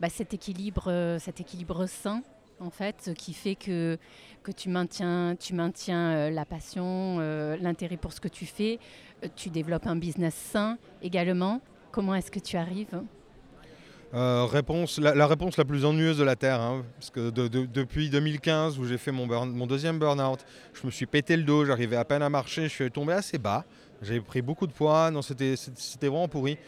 bah, 0.00 0.08
cet 0.08 0.34
équilibre, 0.34 0.84
euh, 0.88 1.18
cet 1.18 1.40
équilibre 1.40 1.86
sain 1.86 2.22
en 2.58 2.70
fait, 2.70 3.12
qui 3.16 3.32
fait 3.32 3.54
que, 3.54 3.96
que 4.42 4.52
tu 4.52 4.68
maintiens, 4.68 5.34
tu 5.38 5.54
maintiens 5.54 6.28
la 6.30 6.44
passion, 6.44 7.18
l'intérêt 7.60 7.96
pour 7.96 8.12
ce 8.12 8.20
que 8.20 8.28
tu 8.28 8.44
fais, 8.46 8.78
tu 9.34 9.48
développes 9.48 9.86
un 9.86 9.96
business 9.96 10.34
sain 10.34 10.76
également. 11.02 11.60
Comment 11.90 12.14
est-ce 12.14 12.30
que 12.30 12.38
tu 12.38 12.56
arrives? 12.58 13.00
Euh, 14.12 14.44
réponse, 14.46 14.98
la, 14.98 15.26
réponse 15.28 15.56
la 15.56 15.64
plus 15.64 15.84
ennuyeuse 15.84 16.18
de 16.18 16.24
la 16.24 16.34
Terre, 16.34 16.60
hein, 16.60 16.84
parce 16.98 17.10
que 17.10 17.30
de- 17.30 17.46
de- 17.46 17.66
depuis 17.66 18.10
2015 18.10 18.76
où 18.78 18.84
j'ai 18.84 18.98
fait 18.98 19.12
mon, 19.12 19.28
deuxième 19.68 20.00
burn-out, 20.00 20.40
je 20.74 20.84
me 20.84 20.90
suis 20.90 21.06
pété 21.06 21.36
le 21.36 21.44
dos, 21.44 21.64
j'arrivais 21.64 21.94
à 21.96 22.04
peine 22.04 22.22
à 22.22 22.28
marcher, 22.28 22.64
je 22.64 22.68
suis 22.74 22.90
tombé 22.90 23.12
assez 23.12 23.38
bas, 23.38 23.64
j'avais 24.02 24.20
pris 24.20 24.42
beaucoup 24.42 24.66
de 24.66 24.72
poids, 24.72 25.12
non, 25.12 25.22
c'était 25.22 25.54
vraiment 26.02 26.26
pourri. 26.26 26.58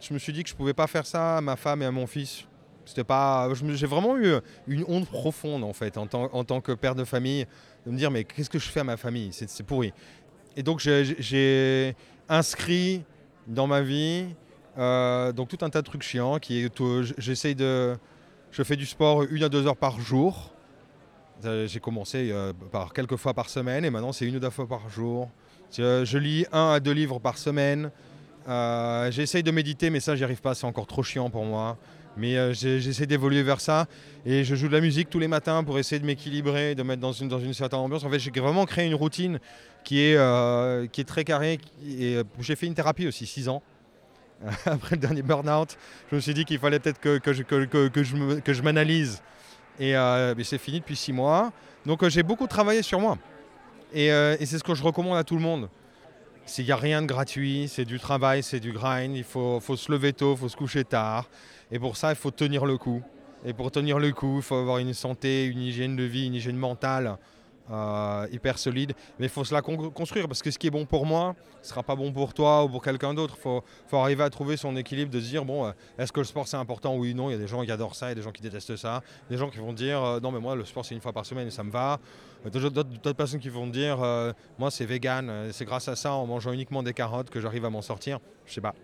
Je 0.00 0.12
me 0.12 0.18
suis 0.18 0.34
dit 0.34 0.42
que 0.42 0.50
je 0.50 0.54
pouvais 0.54 0.74
pas 0.74 0.86
faire 0.86 1.06
ça 1.06 1.38
à 1.38 1.40
ma 1.40 1.56
femme 1.56 1.80
et 1.80 1.86
à 1.86 1.90
mon 1.90 2.06
fils. 2.06 2.44
C'était 2.84 3.04
pas, 3.04 3.48
j'ai 3.72 3.86
vraiment 3.86 4.18
eu 4.18 4.34
une 4.66 4.84
honte 4.88 5.08
profonde 5.08 5.62
en 5.64 5.72
fait 5.72 5.96
en 5.96 6.06
tant, 6.08 6.28
en 6.32 6.44
tant 6.44 6.60
que 6.60 6.72
père 6.72 6.94
de 6.96 7.04
famille, 7.04 7.46
de 7.86 7.92
me 7.92 7.96
dire 7.96 8.10
mais 8.10 8.24
qu'est-ce 8.24 8.50
que 8.50 8.58
je 8.58 8.68
fais 8.68 8.80
à 8.80 8.84
ma 8.84 8.96
famille, 8.98 9.30
c'est 9.32 9.62
pourri. 9.62 9.92
Et 10.56 10.62
donc 10.62 10.80
j'ai- 10.80 11.04
j'ai 11.04 11.16
j'ai 11.20 11.96
inscrit 12.28 13.02
dans 13.46 13.66
ma 13.66 13.80
vie 13.80 14.26
euh, 14.78 15.32
donc 15.32 15.48
tout 15.48 15.58
un 15.64 15.70
tas 15.70 15.82
de 15.82 15.86
trucs 15.86 16.02
chiants 16.02 16.38
qui 16.38 16.68
j'essaye 17.18 17.54
de 17.54 17.96
je 18.50 18.62
fais 18.62 18.76
du 18.76 18.86
sport 18.86 19.22
une 19.24 19.42
à 19.42 19.48
deux 19.48 19.66
heures 19.66 19.76
par 19.76 20.00
jour. 20.00 20.52
Euh, 21.44 21.66
j'ai 21.66 21.80
commencé 21.80 22.30
euh, 22.30 22.52
par 22.70 22.92
quelques 22.92 23.16
fois 23.16 23.34
par 23.34 23.48
semaine 23.48 23.84
et 23.84 23.90
maintenant 23.90 24.12
c'est 24.12 24.26
une 24.26 24.36
ou 24.36 24.40
deux 24.40 24.50
fois 24.50 24.68
par 24.68 24.88
jour. 24.88 25.30
Je, 25.76 26.18
lis 26.18 26.46
un 26.52 26.72
à 26.72 26.80
deux 26.80 26.92
livres 26.92 27.18
par 27.18 27.38
semaine. 27.38 27.90
Euh, 28.48 29.10
j'essaye 29.10 29.42
de 29.42 29.50
méditer 29.50 29.90
mais 29.90 30.00
ça 30.00 30.16
j'y 30.16 30.24
arrive 30.24 30.40
pas 30.40 30.54
c'est 30.54 30.66
encore 30.66 30.86
trop 30.86 31.02
chiant 31.02 31.30
pour 31.30 31.44
moi. 31.44 31.78
Mais 32.18 32.52
j'essaie 32.52 33.06
d'évoluer 33.06 33.42
vers 33.42 33.58
ça 33.58 33.86
et 34.26 34.44
je 34.44 34.54
joue 34.54 34.68
de 34.68 34.74
la 34.74 34.82
musique 34.82 35.08
tous 35.08 35.18
les 35.18 35.28
matins 35.28 35.64
pour 35.64 35.78
essayer 35.78 35.98
de 35.98 36.04
m'équilibrer 36.04 36.74
de 36.74 36.82
mettre 36.82 37.00
dans 37.00 37.12
une, 37.12 37.54
certaine 37.54 37.78
ambiance. 37.78 38.04
En 38.04 38.10
fait 38.10 38.18
j'ai 38.18 38.30
vraiment 38.32 38.66
créé 38.66 38.86
une 38.86 38.94
routine 38.94 39.40
qui 39.82 39.98
est, 40.00 40.90
qui 40.92 41.00
est 41.00 41.04
très 41.04 41.24
carrée 41.24 41.58
et 41.88 42.18
j'ai 42.38 42.54
fait 42.54 42.66
une 42.66 42.74
thérapie 42.74 43.06
aussi 43.06 43.24
six 43.24 43.48
ans 43.48 43.62
après 44.66 44.96
le 44.96 45.00
dernier 45.00 45.22
burn-out, 45.22 45.76
je 46.10 46.16
me 46.16 46.20
suis 46.20 46.34
dit 46.34 46.44
qu'il 46.44 46.58
fallait 46.58 46.78
peut-être 46.78 47.00
que, 47.00 47.18
que 47.18 47.32
je, 47.32 47.42
que, 47.42 47.66
je 48.02 48.40
que 48.40 48.52
je 48.52 48.62
m'analyse. 48.62 49.22
Et 49.78 49.96
euh, 49.96 50.34
c'est 50.42 50.58
fini 50.58 50.80
depuis 50.80 50.96
six 50.96 51.12
mois. 51.12 51.52
Donc 51.86 52.02
euh, 52.02 52.08
j'ai 52.08 52.22
beaucoup 52.22 52.46
travaillé 52.46 52.82
sur 52.82 53.00
moi. 53.00 53.18
Et, 53.92 54.12
euh, 54.12 54.36
et 54.40 54.46
c'est 54.46 54.58
ce 54.58 54.64
que 54.64 54.74
je 54.74 54.82
recommande 54.82 55.16
à 55.16 55.24
tout 55.24 55.36
le 55.36 55.42
monde. 55.42 55.68
Il 56.58 56.64
n'y 56.64 56.72
a 56.72 56.76
rien 56.76 57.02
de 57.02 57.06
gratuit, 57.06 57.68
c'est 57.68 57.84
du 57.84 58.00
travail, 58.00 58.42
c'est 58.42 58.58
du 58.58 58.72
grind. 58.72 59.16
Il 59.16 59.24
faut, 59.24 59.60
faut 59.60 59.76
se 59.76 59.90
lever 59.92 60.12
tôt, 60.12 60.32
il 60.32 60.38
faut 60.38 60.48
se 60.48 60.56
coucher 60.56 60.84
tard. 60.84 61.28
Et 61.70 61.78
pour 61.78 61.96
ça, 61.96 62.10
il 62.10 62.16
faut 62.16 62.30
tenir 62.32 62.66
le 62.66 62.78
coup. 62.78 63.02
Et 63.44 63.52
pour 63.52 63.70
tenir 63.70 63.98
le 63.98 64.12
coup, 64.12 64.36
il 64.36 64.42
faut 64.42 64.56
avoir 64.56 64.78
une 64.78 64.92
santé, 64.92 65.44
une 65.44 65.60
hygiène 65.60 65.96
de 65.96 66.02
vie, 66.02 66.26
une 66.26 66.34
hygiène 66.34 66.56
mentale 66.56 67.16
euh, 67.70 68.26
hyper 68.32 68.58
solide. 68.58 68.92
Mais 69.18 69.26
il 69.26 69.28
faut 69.28 69.44
se 69.44 69.54
la 69.54 69.62
con- 69.62 69.90
construire 69.90 70.26
parce 70.26 70.42
que 70.42 70.50
ce 70.50 70.58
qui 70.58 70.66
est 70.66 70.70
bon 70.70 70.84
pour 70.84 71.06
moi 71.06 71.34
ne 71.60 71.66
sera 71.66 71.82
pas 71.82 71.94
bon 71.94 72.12
pour 72.12 72.34
toi 72.34 72.64
ou 72.64 72.68
pour 72.68 72.82
quelqu'un 72.82 73.14
d'autre. 73.14 73.34
Il 73.38 73.42
faut, 73.42 73.64
faut 73.86 73.96
arriver 73.98 74.24
à 74.24 74.30
trouver 74.30 74.56
son 74.56 74.76
équilibre, 74.76 75.10
de 75.10 75.20
se 75.20 75.28
dire 75.28 75.44
bon, 75.44 75.66
euh, 75.66 75.72
est-ce 75.98 76.12
que 76.12 76.20
le 76.20 76.26
sport 76.26 76.48
c'est 76.48 76.56
important? 76.56 76.96
Oui, 76.96 77.14
non. 77.14 77.30
Il 77.30 77.32
y 77.32 77.36
a 77.36 77.38
des 77.38 77.46
gens 77.46 77.64
qui 77.64 77.70
adorent 77.70 77.94
ça, 77.94 78.06
il 78.06 78.10
y 78.10 78.12
a 78.12 78.14
des 78.16 78.22
gens 78.22 78.32
qui 78.32 78.42
détestent 78.42 78.76
ça. 78.76 79.02
Des 79.30 79.36
gens 79.36 79.48
qui 79.48 79.58
vont 79.58 79.72
dire 79.72 80.02
euh, 80.02 80.20
non, 80.20 80.32
mais 80.32 80.40
moi 80.40 80.56
le 80.56 80.64
sport 80.64 80.84
c'est 80.84 80.94
une 80.94 81.00
fois 81.00 81.12
par 81.12 81.24
semaine 81.24 81.46
et 81.46 81.52
ça 81.52 81.62
me 81.62 81.70
va. 81.70 82.00
D'autres 82.44 83.12
personnes 83.12 83.38
qui 83.40 83.48
vont 83.48 83.68
dire 83.68 83.98
moi 84.58 84.72
c'est 84.72 84.84
vegan, 84.84 85.50
c'est 85.52 85.64
grâce 85.64 85.86
à 85.86 85.94
ça 85.94 86.12
en 86.12 86.26
mangeant 86.26 86.50
uniquement 86.50 86.82
des 86.82 86.92
carottes 86.92 87.30
que 87.30 87.40
j'arrive 87.40 87.64
à 87.64 87.70
m'en 87.70 87.82
sortir. 87.82 88.18
Je 88.46 88.54
sais 88.54 88.60
pas. 88.60 88.74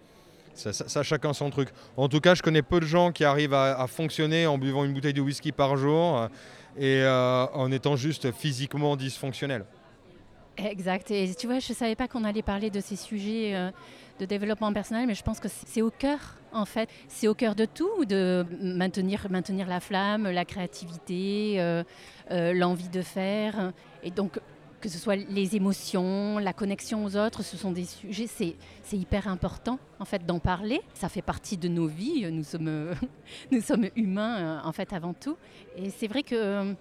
Ça, 0.54 1.02
chacun 1.04 1.32
son 1.32 1.50
truc. 1.50 1.68
En 1.96 2.08
tout 2.08 2.18
cas, 2.20 2.34
je 2.34 2.42
connais 2.42 2.62
peu 2.62 2.80
de 2.80 2.86
gens 2.86 3.12
qui 3.12 3.24
arrivent 3.24 3.54
à, 3.54 3.86
fonctionner 3.86 4.46
en 4.46 4.58
buvant 4.58 4.84
une 4.84 4.92
bouteille 4.92 5.12
de 5.12 5.20
whisky 5.20 5.52
par 5.52 5.76
jour 5.76 6.28
et 6.76 7.02
euh, 7.02 7.46
en 7.54 7.70
étant 7.72 7.96
juste 7.96 8.32
physiquement 8.32 8.96
dysfonctionnel. 8.96 9.64
Exact. 10.56 11.10
Et 11.10 11.34
tu 11.34 11.46
vois, 11.46 11.60
je 11.60 11.72
ne 11.72 11.76
savais 11.76 11.94
pas 11.94 12.08
qu'on 12.08 12.24
allait 12.24 12.42
parler 12.42 12.70
de 12.70 12.80
ces 12.80 12.96
sujets 12.96 13.54
euh, 13.54 13.70
de 14.18 14.26
développement 14.26 14.72
personnel, 14.72 15.06
mais 15.06 15.14
je 15.14 15.22
pense 15.22 15.38
que 15.38 15.48
c'est 15.48 15.82
au 15.82 15.90
cœur, 15.90 16.18
en 16.52 16.64
fait. 16.64 16.88
C'est 17.06 17.28
au 17.28 17.34
cœur 17.34 17.54
de 17.54 17.64
tout, 17.64 18.04
de 18.04 18.44
maintenir, 18.60 19.28
maintenir 19.30 19.68
la 19.68 19.78
flamme, 19.78 20.28
la 20.28 20.44
créativité, 20.44 21.60
euh, 21.60 21.84
l'envie 22.28 22.88
de 22.88 23.02
faire. 23.02 23.72
Et 24.02 24.10
donc, 24.10 24.40
que 24.80 24.88
ce 24.88 24.98
soit 24.98 25.16
les 25.16 25.56
émotions, 25.56 26.38
la 26.38 26.52
connexion 26.52 27.04
aux 27.04 27.16
autres, 27.16 27.42
ce 27.42 27.56
sont 27.56 27.72
des 27.72 27.84
sujets, 27.84 28.26
c'est 28.26 28.56
hyper 28.92 29.28
important, 29.28 29.78
en 29.98 30.04
fait, 30.04 30.24
d'en 30.24 30.38
parler. 30.38 30.80
Ça 30.94 31.08
fait 31.08 31.22
partie 31.22 31.56
de 31.56 31.68
nos 31.68 31.86
vies. 31.86 32.30
Nous 32.30 32.44
sommes, 32.44 32.94
nous 33.50 33.60
sommes 33.60 33.88
humains, 33.96 34.38
euh, 34.38 34.60
en 34.68 34.72
fait, 34.72 34.92
avant 34.92 35.14
tout. 35.14 35.36
Et 35.76 35.90
c'est 35.90 36.06
vrai 36.06 36.22
que... 36.22 36.34
euh, 36.34 36.74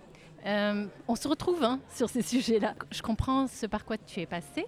euh, 0.45 0.85
on 1.07 1.15
se 1.15 1.27
retrouve 1.27 1.63
hein, 1.63 1.79
sur 1.93 2.09
ces 2.09 2.21
sujets-là. 2.21 2.75
Je 2.91 3.01
comprends 3.01 3.47
ce 3.47 3.65
par 3.65 3.83
quoi 3.83 3.97
tu 3.97 4.21
es 4.21 4.25
passé. 4.25 4.65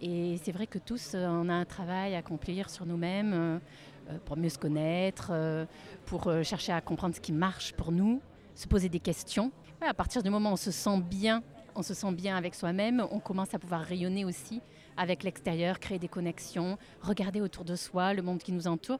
Et 0.00 0.38
c'est 0.42 0.52
vrai 0.52 0.66
que 0.66 0.78
tous, 0.78 1.12
euh, 1.14 1.26
on 1.28 1.48
a 1.48 1.54
un 1.54 1.64
travail 1.64 2.14
à 2.14 2.18
accomplir 2.18 2.70
sur 2.70 2.86
nous-mêmes, 2.86 3.60
pour 4.24 4.36
mieux 4.36 4.48
se 4.48 4.58
connaître, 4.58 5.32
pour 6.06 6.32
chercher 6.42 6.72
à 6.72 6.80
comprendre 6.80 7.14
ce 7.14 7.20
qui 7.20 7.32
marche 7.32 7.74
pour 7.74 7.92
nous, 7.92 8.20
se 8.54 8.66
poser 8.66 8.88
des 8.88 8.98
questions. 8.98 9.52
à 9.80 9.94
partir 9.94 10.22
du 10.22 10.30
moment 10.30 10.50
où 10.50 10.52
on 10.54 10.56
se 10.56 10.70
sent 10.70 11.00
bien, 11.00 11.42
on 11.74 11.82
se 11.82 11.94
sent 11.94 12.12
bien 12.12 12.36
avec 12.36 12.54
soi-même, 12.54 13.06
on 13.10 13.20
commence 13.20 13.54
à 13.54 13.58
pouvoir 13.58 13.80
rayonner 13.82 14.24
aussi 14.24 14.60
avec 14.96 15.22
l'extérieur, 15.22 15.80
créer 15.80 15.98
des 15.98 16.08
connexions, 16.08 16.76
regarder 17.00 17.40
autour 17.40 17.64
de 17.64 17.76
soi 17.76 18.12
le 18.12 18.22
monde 18.22 18.38
qui 18.38 18.52
nous 18.52 18.66
entoure. 18.66 18.98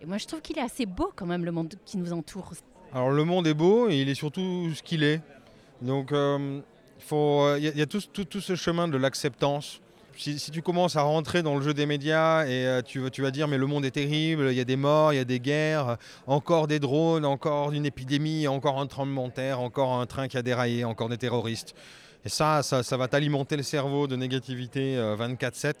Et 0.00 0.06
moi, 0.06 0.16
je 0.16 0.26
trouve 0.26 0.40
qu'il 0.40 0.58
est 0.58 0.62
assez 0.62 0.86
beau 0.86 1.12
quand 1.14 1.26
même, 1.26 1.44
le 1.44 1.52
monde 1.52 1.74
qui 1.84 1.98
nous 1.98 2.12
entoure. 2.12 2.52
Alors, 2.92 3.10
le 3.10 3.24
monde 3.24 3.46
est 3.46 3.54
beau 3.54 3.88
et 3.88 4.00
il 4.00 4.08
est 4.08 4.14
surtout 4.14 4.72
ce 4.74 4.82
qu'il 4.82 5.02
est. 5.02 5.20
Donc, 5.82 6.12
euh, 6.12 6.60
il 7.58 7.62
y, 7.62 7.82
a 7.82 7.86
tout, 7.86 8.00
ce 8.40 8.54
chemin 8.54 8.88
de 8.88 8.96
l'acceptance. 8.96 9.80
Si, 10.16 10.50
tu 10.50 10.60
commences 10.60 10.96
à 10.96 11.02
rentrer 11.02 11.42
dans 11.42 11.56
le 11.56 11.62
jeu 11.62 11.72
des 11.72 11.86
médias 11.86 12.44
et 12.44 12.66
euh, 12.66 12.82
tu, 12.82 13.22
vas 13.22 13.30
dire 13.30 13.48
mais 13.48 13.56
le 13.56 13.66
monde 13.66 13.84
est 13.86 13.92
terrible, 13.92 14.48
il 14.50 14.56
y 14.56 14.60
a 14.60 14.64
des 14.64 14.76
morts, 14.76 15.14
il 15.14 15.16
y 15.16 15.20
a 15.20 15.24
des 15.24 15.40
guerres, 15.40 15.96
encore 16.26 16.66
des 16.66 16.78
drones, 16.78 17.24
encore 17.24 17.72
une 17.72 17.86
épidémie, 17.86 18.46
encore 18.46 18.80
un 18.80 18.86
tremblement 18.86 19.28
de 19.28 19.32
terre, 19.32 19.60
encore 19.60 19.94
un 19.94 20.04
train 20.06 20.28
qui 20.28 20.36
a 20.36 20.42
déraillé, 20.42 20.84
encore 20.84 21.08
des 21.08 21.16
terroristes. 21.16 21.74
Et 22.24 22.28
ça, 22.28 22.62
ça, 22.62 22.96
va 22.98 23.08
t'alimenter 23.08 23.56
le 23.56 23.62
cerveau 23.62 24.06
de 24.06 24.14
négativité 24.14 24.96
24-7. 24.96 25.66
Euh, 25.66 25.72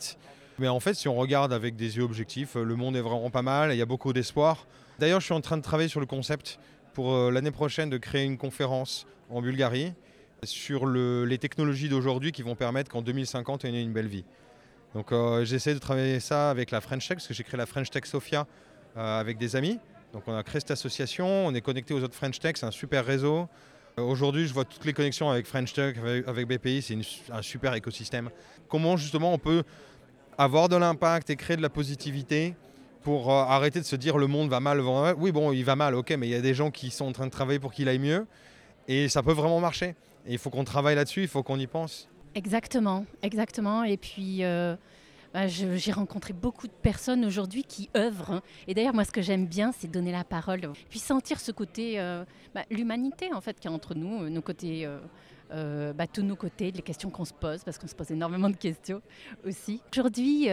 Mais 0.58 0.68
en 0.68 0.80
fait, 0.80 0.94
si 0.94 1.06
on 1.06 1.14
regarde 1.14 1.52
avec 1.52 1.76
des 1.76 1.98
yeux 1.98 2.02
objectifs, 2.02 2.54
le 2.54 2.76
monde 2.76 2.96
est 2.96 3.02
vraiment 3.02 3.28
pas 3.28 3.42
mal, 3.42 3.72
il 3.72 3.76
y 3.76 3.82
a 3.82 3.86
beaucoup 3.86 4.14
d'espoir. 4.14 4.66
D'ailleurs, 4.98 5.20
je 5.20 5.26
suis 5.26 5.34
en 5.34 5.42
train 5.42 5.58
de 5.58 5.62
travailler 5.62 5.90
sur 5.90 6.00
le 6.00 6.06
concept 6.06 6.58
pour 6.94 7.12
euh, 7.12 7.30
l'année 7.30 7.50
prochaine 7.50 7.90
de 7.90 7.98
créer 7.98 8.24
une 8.24 8.38
conférence 8.38 9.06
en 9.28 9.42
Bulgarie 9.42 9.92
sur 10.42 10.86
les 10.86 11.36
technologies 11.36 11.90
d'aujourd'hui 11.90 12.32
qui 12.32 12.40
vont 12.42 12.54
permettre 12.54 12.90
qu'en 12.90 13.02
2050, 13.02 13.66
on 13.66 13.68
ait 13.68 13.82
une 13.82 13.92
belle 13.92 14.08
vie. 14.08 14.24
Donc 14.94 15.12
euh, 15.12 15.44
j'essaie 15.44 15.74
de 15.74 15.78
travailler 15.78 16.20
ça 16.20 16.48
avec 16.48 16.70
la 16.70 16.80
French 16.80 17.06
Tech, 17.06 17.18
parce 17.18 17.28
que 17.28 17.34
j'ai 17.34 17.44
créé 17.44 17.58
la 17.58 17.66
French 17.66 17.90
Tech 17.90 18.06
Sofia 18.06 18.46
avec 18.96 19.36
des 19.36 19.54
amis. 19.54 19.78
Donc 20.14 20.22
on 20.26 20.34
a 20.34 20.42
créé 20.42 20.60
cette 20.60 20.70
association, 20.70 21.26
on 21.46 21.54
est 21.54 21.60
connecté 21.60 21.92
aux 21.92 22.02
autres 22.02 22.14
French 22.14 22.38
Tech, 22.40 22.54
c'est 22.56 22.66
un 22.66 22.70
super 22.70 23.04
réseau. 23.04 23.48
Euh, 24.00 24.04
aujourd'hui, 24.04 24.46
je 24.46 24.54
vois 24.54 24.64
toutes 24.64 24.84
les 24.84 24.92
connexions 24.92 25.30
avec 25.30 25.46
French 25.46 25.72
Tech, 25.72 25.96
avec, 26.26 26.48
BPI, 26.48 26.82
c'est 26.82 26.98
un 27.32 27.42
super 27.42 27.74
écosystème. 27.74 28.30
Comment 28.68 28.96
justement 28.96 29.32
on 29.32 29.38
peut 29.38 29.62
avoir 30.38 30.68
de 30.68 30.76
l'impact 30.76 31.30
et 31.30 31.36
créer 31.36 31.56
de 31.56 31.62
la 31.62 31.68
positivité 31.68 32.54
pour 33.02 33.32
euh, 33.32 33.44
arrêter 33.44 33.80
de 33.80 33.84
se 33.84 33.96
dire 33.96 34.18
le 34.18 34.26
monde 34.26 34.48
va 34.48 34.60
mal. 34.60 34.80
Oui, 35.16 35.32
bon, 35.32 35.52
il 35.52 35.64
va 35.64 35.76
mal, 35.76 35.94
ok, 35.94 36.10
mais 36.18 36.28
il 36.28 36.30
y 36.30 36.34
a 36.34 36.40
des 36.40 36.54
gens 36.54 36.70
qui 36.70 36.90
sont 36.90 37.06
en 37.06 37.12
train 37.12 37.26
de 37.26 37.30
travailler 37.30 37.58
pour 37.58 37.72
qu'il 37.72 37.88
aille 37.88 37.98
mieux 37.98 38.26
et 38.88 39.08
ça 39.08 39.22
peut 39.22 39.32
vraiment 39.32 39.60
marcher. 39.60 39.94
Et 40.26 40.32
il 40.32 40.38
faut 40.38 40.50
qu'on 40.50 40.64
travaille 40.64 40.96
là-dessus, 40.96 41.22
il 41.22 41.28
faut 41.28 41.42
qu'on 41.42 41.58
y 41.58 41.66
pense. 41.66 42.08
Exactement, 42.34 43.04
exactement. 43.22 43.84
Et 43.84 43.96
puis, 43.96 44.44
euh, 44.44 44.76
j'ai 45.46 45.92
rencontré 45.92 46.32
beaucoup 46.32 46.66
de 46.66 46.72
personnes 46.72 47.24
aujourd'hui 47.24 47.64
qui 47.64 47.88
œuvrent. 47.96 48.32
Hein. 48.32 48.42
Et 48.66 48.74
d'ailleurs, 48.74 48.94
moi, 48.94 49.04
ce 49.04 49.12
que 49.12 49.22
j'aime 49.22 49.46
bien, 49.46 49.72
c'est 49.72 49.88
donner 49.88 50.12
la 50.12 50.24
parole, 50.24 50.60
puis 50.88 50.98
sentir 50.98 51.40
ce 51.40 51.52
côté, 51.52 52.00
euh, 52.00 52.24
bah, 52.54 52.62
l'humanité 52.70 53.32
en 53.32 53.40
fait, 53.40 53.58
qui 53.58 53.68
est 53.68 53.70
entre 53.70 53.94
nous, 53.94 54.24
euh, 54.24 54.28
nos 54.28 54.42
côtés. 54.42 54.86
Euh, 55.52 55.92
bah, 55.92 56.06
tous 56.06 56.22
nos 56.22 56.36
côtés, 56.36 56.70
les 56.70 56.80
questions 56.80 57.10
qu'on 57.10 57.24
se 57.24 57.32
pose, 57.32 57.64
parce 57.64 57.76
qu'on 57.76 57.88
se 57.88 57.94
pose 57.96 58.12
énormément 58.12 58.48
de 58.48 58.54
questions 58.54 59.02
aussi. 59.44 59.82
Aujourd'hui, 59.92 60.46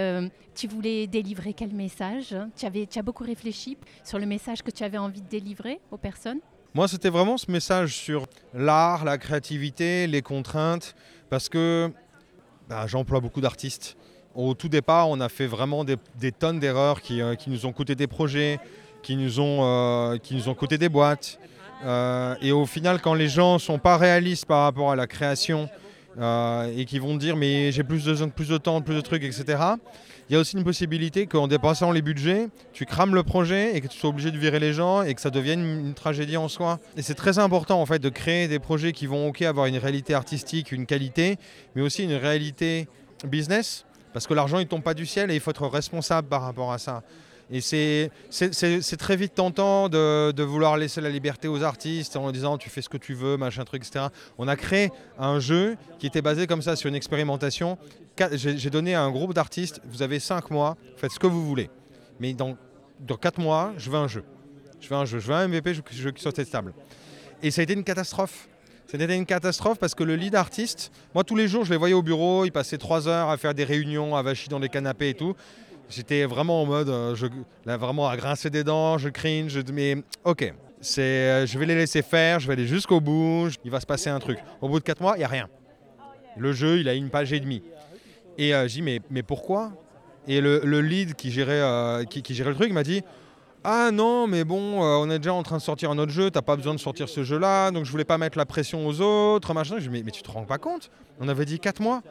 tu 0.56 0.68
voulais 0.68 1.06
délivrer 1.06 1.54
quel 1.54 1.72
message? 1.72 2.36
Tu 2.56 2.66
as 2.66 3.04
beaucoup 3.04 3.24
réfléchi 3.24 3.78
sur 4.04 4.18
le 4.18 4.26
message 4.26 4.64
que 4.64 4.72
tu 4.72 4.84
avais 4.84 4.98
envie 4.98 5.22
de 5.22 5.30
délivrer 5.30 5.80
aux 5.92 5.98
personnes? 5.98 6.40
Moi, 6.74 6.88
c'était 6.88 7.12
vraiment 7.12 7.38
ce 7.38 7.52
message 7.52 7.96
sur 7.96 8.26
l'art, 8.56 9.06
la 9.06 9.20
créativité, 9.20 10.08
les 10.08 10.24
contraintes, 10.24 10.96
parce 11.30 11.48
que 11.48 11.92
j'emploie 12.88 13.20
beaucoup 13.20 13.42
d'artistes. 13.42 13.98
Au 14.38 14.54
tout 14.54 14.70
départ, 14.70 15.10
on 15.10 15.20
a 15.20 15.30
fait 15.30 15.48
vraiment 15.48 15.84
des, 15.84 15.98
tonnes 16.32 16.60
d'erreurs 16.60 17.00
euh, 17.10 17.34
qui, 17.34 17.50
nous 17.50 17.66
ont 17.66 17.72
coûté 17.74 17.96
des 17.96 18.06
projets, 18.06 18.60
qui 19.02 19.16
nous 19.16 19.40
ont, 19.40 19.62
euh, 19.64 20.18
qui 20.20 20.36
nous 20.36 20.48
ont 20.48 20.54
coûté 20.54 20.78
des 20.78 20.90
boîtes. 20.90 21.40
Euh, 21.84 22.36
et 22.40 22.52
au 22.52 22.68
final, 22.68 23.02
quand 23.02 23.16
les 23.16 23.30
gens 23.30 23.56
ne 23.56 23.60
sont 23.60 23.80
pas 23.80 23.98
réalistes 23.98 24.46
par 24.46 24.62
rapport 24.62 24.92
à 24.92 24.96
la 24.96 25.08
création 25.08 25.68
et 26.20 26.86
qui 26.86 26.98
vont 26.98 27.16
dire 27.16 27.36
mais 27.36 27.72
j'ai 27.72 27.84
plus 27.84 28.06
de, 28.06 28.26
plus 28.26 28.48
de 28.48 28.58
temps, 28.58 28.82
plus 28.82 28.96
de 28.96 29.02
trucs, 29.02 29.24
etc., 29.24 29.58
il 30.30 30.34
y 30.34 30.36
a 30.36 30.40
aussi 30.40 30.58
une 30.58 30.64
possibilité 30.64 31.26
qu'en 31.26 31.48
dépassant 31.48 31.92
les 31.92 32.02
budgets, 32.02 32.50
tu 32.74 32.86
crames 32.86 33.16
le 33.16 33.24
projet 33.24 33.76
et 33.76 33.82
que 33.82 33.88
tu 33.88 33.98
sois 33.98 34.10
obligé 34.10 34.30
de 34.30 34.38
virer 34.38 34.60
les 34.60 34.74
gens 34.74 35.04
et 35.04 35.14
que 35.14 35.22
ça 35.22 35.30
devienne 35.30 35.64
une, 35.64 35.94
tragédie 35.94 36.38
en 36.38 36.48
soi. 36.48 36.80
Et 36.98 37.02
c'est 37.02 37.14
très 37.14 37.40
important 37.40 37.80
en 37.82 37.86
fait 37.86 38.00
de 38.00 38.10
créer 38.10 38.48
des 38.48 38.60
projets 38.60 38.94
qui 38.94 39.08
vont 39.08 39.30
ok 39.30 39.44
avoir 39.44 39.68
une 39.68 39.78
réalité 39.78 40.14
artistique, 40.14 40.72
une 40.72 40.86
qualité, 40.86 41.38
mais 41.76 41.82
aussi 41.82 42.04
une 42.04 42.16
réalité 42.16 42.88
business 43.24 43.87
parce 44.18 44.26
que 44.26 44.34
l'argent, 44.34 44.58
il 44.58 44.66
tombe 44.66 44.82
pas 44.82 44.96
du 44.96 45.06
ciel 45.06 45.30
et 45.30 45.36
il 45.36 45.40
faut 45.40 45.52
être 45.52 45.68
responsable 45.68 46.28
par 46.28 46.42
rapport 46.42 46.74
à 46.74 46.80
ça. 46.80 47.04
Et 47.52 47.62
c'est 47.62 48.10
très 48.98 49.16
vite 49.16 49.36
tentant 49.36 49.90
de, 49.90 50.32
de, 50.32 50.42
vouloir 50.42 50.76
laisser 50.76 51.02
la 51.02 51.12
liberté 51.12 51.48
aux 51.48 51.62
artistes 51.62 52.16
en 52.16 52.32
disant 52.32 52.58
tu 52.58 52.72
fais 52.72 52.82
ce 52.82 52.90
que 52.90 52.98
tu 52.98 53.14
veux, 53.14 53.38
machin 53.38 53.64
truc, 53.64 53.86
etc. 53.86 54.08
On 54.40 54.48
a 54.48 54.56
créé 54.56 54.90
un 55.20 55.40
jeu 55.40 55.78
qui 56.00 56.08
était 56.08 56.24
basé 56.24 56.48
comme 56.48 56.64
ça 56.64 56.76
sur 56.76 56.90
une 56.90 56.96
expérimentation. 56.96 57.78
J'ai 58.32 58.72
donné 58.72 58.96
à 58.96 59.04
un 59.04 59.12
groupe 59.12 59.36
d'artistes, 59.36 59.82
vous 59.86 60.02
avez 60.02 60.20
cinq 60.20 60.50
mois, 60.50 60.78
faites 60.96 61.12
ce 61.12 61.20
que 61.20 61.28
vous 61.28 61.46
voulez. 61.46 61.70
Mais 62.20 62.34
dans, 62.34 62.58
dans 63.00 63.18
4 63.18 63.40
mois, 63.40 63.72
je 63.78 63.92
veux 63.92 63.98
un 63.98 64.08
jeu. 64.08 64.24
Je 64.82 64.90
veux 64.90 64.96
un 64.96 65.06
jeu, 65.06 65.20
je 65.20 65.28
veux 65.28 65.36
un 65.36 65.48
MVP, 65.48 65.76
je 65.76 66.04
veux 66.04 66.12
qu'il 66.12 66.24
soit 66.24 66.44
stable. 66.44 66.74
Et 67.44 67.52
ça 67.52 67.62
a 67.62 67.64
été 67.66 67.74
une 67.74 67.84
catastrophe. 67.84 68.50
C'était 68.88 69.14
une 69.18 69.26
catastrophe 69.26 69.80
parce 69.80 69.96
que 69.96 70.04
le 70.04 70.16
lead 70.16 70.34
artiste, 70.34 70.92
moi 71.14 71.26
tous 71.26 71.36
les 71.36 71.50
jours 71.50 71.66
je 71.66 71.72
les 71.72 71.78
voyais 71.78 71.94
au 71.94 72.02
bureau, 72.02 72.46
ils 72.46 72.52
passaient 72.52 72.78
trois 72.78 73.10
heures 73.10 73.30
à 73.30 73.36
faire 73.36 73.54
des 73.54 73.66
réunions, 73.66 74.16
à 74.16 74.22
vacher 74.22 74.48
dans 74.48 74.60
les 74.60 74.70
canapés 74.70 75.10
et 75.10 75.14
tout. 75.14 75.36
J'étais 75.90 76.24
vraiment 76.26 76.62
en 76.62 76.66
mode, 76.66 76.90
euh, 76.90 77.16
je, 77.16 77.28
vraiment 77.66 78.08
à 78.08 78.16
grincer 78.16 78.50
des 78.50 78.64
dents, 78.64 78.98
je 78.98 79.10
cringe, 79.10 79.60
mais 79.74 79.98
ok, 80.24 80.54
c'est, 80.80 81.02
euh, 81.02 81.46
je 81.46 81.60
vais 81.60 81.66
les 81.66 81.76
laisser 81.76 82.02
faire, 82.02 82.40
je 82.40 82.48
vais 82.48 82.54
aller 82.54 82.68
jusqu'au 82.68 83.02
bout, 83.02 83.50
il 83.66 83.72
va 83.72 83.82
se 83.82 83.86
passer 83.86 84.10
un 84.10 84.20
truc. 84.20 84.40
Au 84.62 84.70
bout 84.70 84.80
de 84.80 84.86
quatre 84.86 85.02
mois, 85.02 85.16
il 85.16 85.20
n'y 85.20 85.26
a 85.26 85.30
rien. 85.30 85.50
Le 86.38 86.54
jeu, 86.54 86.80
il 86.80 86.88
a 86.88 86.94
une 86.94 87.10
page 87.10 87.34
et 87.34 87.40
demie. 87.40 87.64
Et 88.38 88.54
euh, 88.54 88.68
je 88.68 88.74
dis, 88.74 88.82
mais, 88.82 89.24
pourquoi? 89.24 89.72
Et 90.28 90.42
le, 90.42 90.60
lead 90.82 91.16
qui 91.16 91.32
gérait, 91.32 92.06
qui, 92.10 92.22
qui 92.22 92.36
gérait 92.36 92.50
le 92.50 92.56
truc 92.56 92.74
m'a 92.74 92.84
dit, 92.84 93.02
ah 93.70 93.92
non, 93.92 94.28
mais 94.28 94.46
bon, 94.46 94.82
euh, 94.82 94.96
on 94.96 95.10
est 95.10 95.20
déjà 95.20 95.34
en 95.34 95.44
train 95.44 95.58
de 95.58 95.62
sortir 95.62 95.92
un 95.92 95.98
autre 95.98 96.14
jeu, 96.14 96.32
t'as 96.32 96.42
pas 96.42 96.56
besoin 96.56 96.74
de 96.74 96.80
sortir 96.80 97.10
ce 97.10 97.26
jeu-là, 97.26 97.70
donc 97.72 97.84
je 97.84 97.92
voulais 97.92 98.06
pas 98.06 98.18
mettre 98.18 98.38
la 98.38 98.46
pression 98.46 98.88
aux 98.88 99.02
autres, 99.02 99.54
machin. 99.54 99.76
Je 99.78 99.90
dis, 99.90 100.04
mais, 100.06 100.10
tu 100.10 100.22
te 100.22 100.32
rends 100.32 100.46
pas 100.46 100.58
compte? 100.58 100.90
On 101.20 101.28
avait 101.28 101.44
dit 101.44 101.60
4 101.60 101.82
mois. 101.82 102.02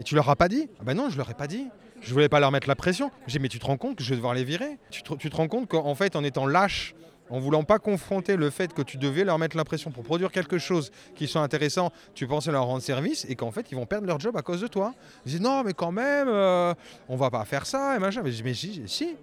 Et 0.00 0.02
tu 0.02 0.16
leur 0.16 0.28
as 0.28 0.34
pas 0.34 0.48
dit? 0.48 0.68
Ah 0.80 0.82
ben 0.82 0.94
non, 0.94 1.08
je 1.08 1.16
leur 1.16 1.30
ai 1.30 1.34
pas 1.34 1.46
dit. 1.46 1.68
Je 2.00 2.12
voulais 2.12 2.28
pas 2.28 2.40
leur 2.40 2.50
mettre 2.50 2.66
la 2.66 2.74
pression. 2.74 3.12
J'ai 3.28 3.38
mais 3.38 3.46
tu 3.46 3.60
te 3.60 3.66
rends 3.66 3.76
compte 3.76 3.94
que 3.94 4.02
je 4.02 4.10
vais 4.10 4.16
devoir 4.16 4.34
les 4.34 4.42
virer? 4.42 4.78
Tu 4.90 5.04
te, 5.04 5.36
rends 5.36 5.46
compte 5.46 5.68
qu'en 5.68 5.94
fait, 5.94 6.16
en 6.16 6.24
étant 6.24 6.44
lâche, 6.44 6.96
en 7.30 7.38
voulant 7.38 7.62
pas 7.62 7.78
confronter 7.78 8.34
le 8.34 8.50
fait 8.50 8.74
que 8.74 8.82
tu 8.82 8.96
devais 8.96 9.22
leur 9.22 9.38
mettre 9.38 9.56
la 9.56 9.64
pression 9.64 9.92
pour 9.92 10.02
produire 10.02 10.32
quelque 10.32 10.58
chose 10.58 10.90
qui 11.14 11.28
soit 11.28 11.40
intéressant, 11.40 11.92
tu 12.16 12.26
pensais 12.26 12.50
leur 12.50 12.64
rendre 12.64 12.82
service 12.82 13.24
et 13.28 13.36
qu'en 13.36 13.52
fait 13.52 13.68
ils 13.70 13.76
vont 13.76 13.86
perdre 13.86 14.08
leur 14.08 14.18
job 14.18 14.36
à 14.36 14.42
cause 14.42 14.60
de 14.60 14.66
toi? 14.66 14.92
Je 15.24 15.36
dis 15.36 15.40
non 15.40 15.62
mais 15.62 15.72
quand 15.72 15.92
même, 15.92 16.26
euh, 16.26 16.74
on 17.08 17.14
va 17.14 17.30
pas 17.30 17.44
faire 17.44 17.64
ça 17.64 17.94
et 17.94 18.00
machin. 18.00 18.22
Mais 18.24 18.32
je 18.32 18.42
dis 18.42 18.42
mais 18.42 18.86
si. 18.88 19.16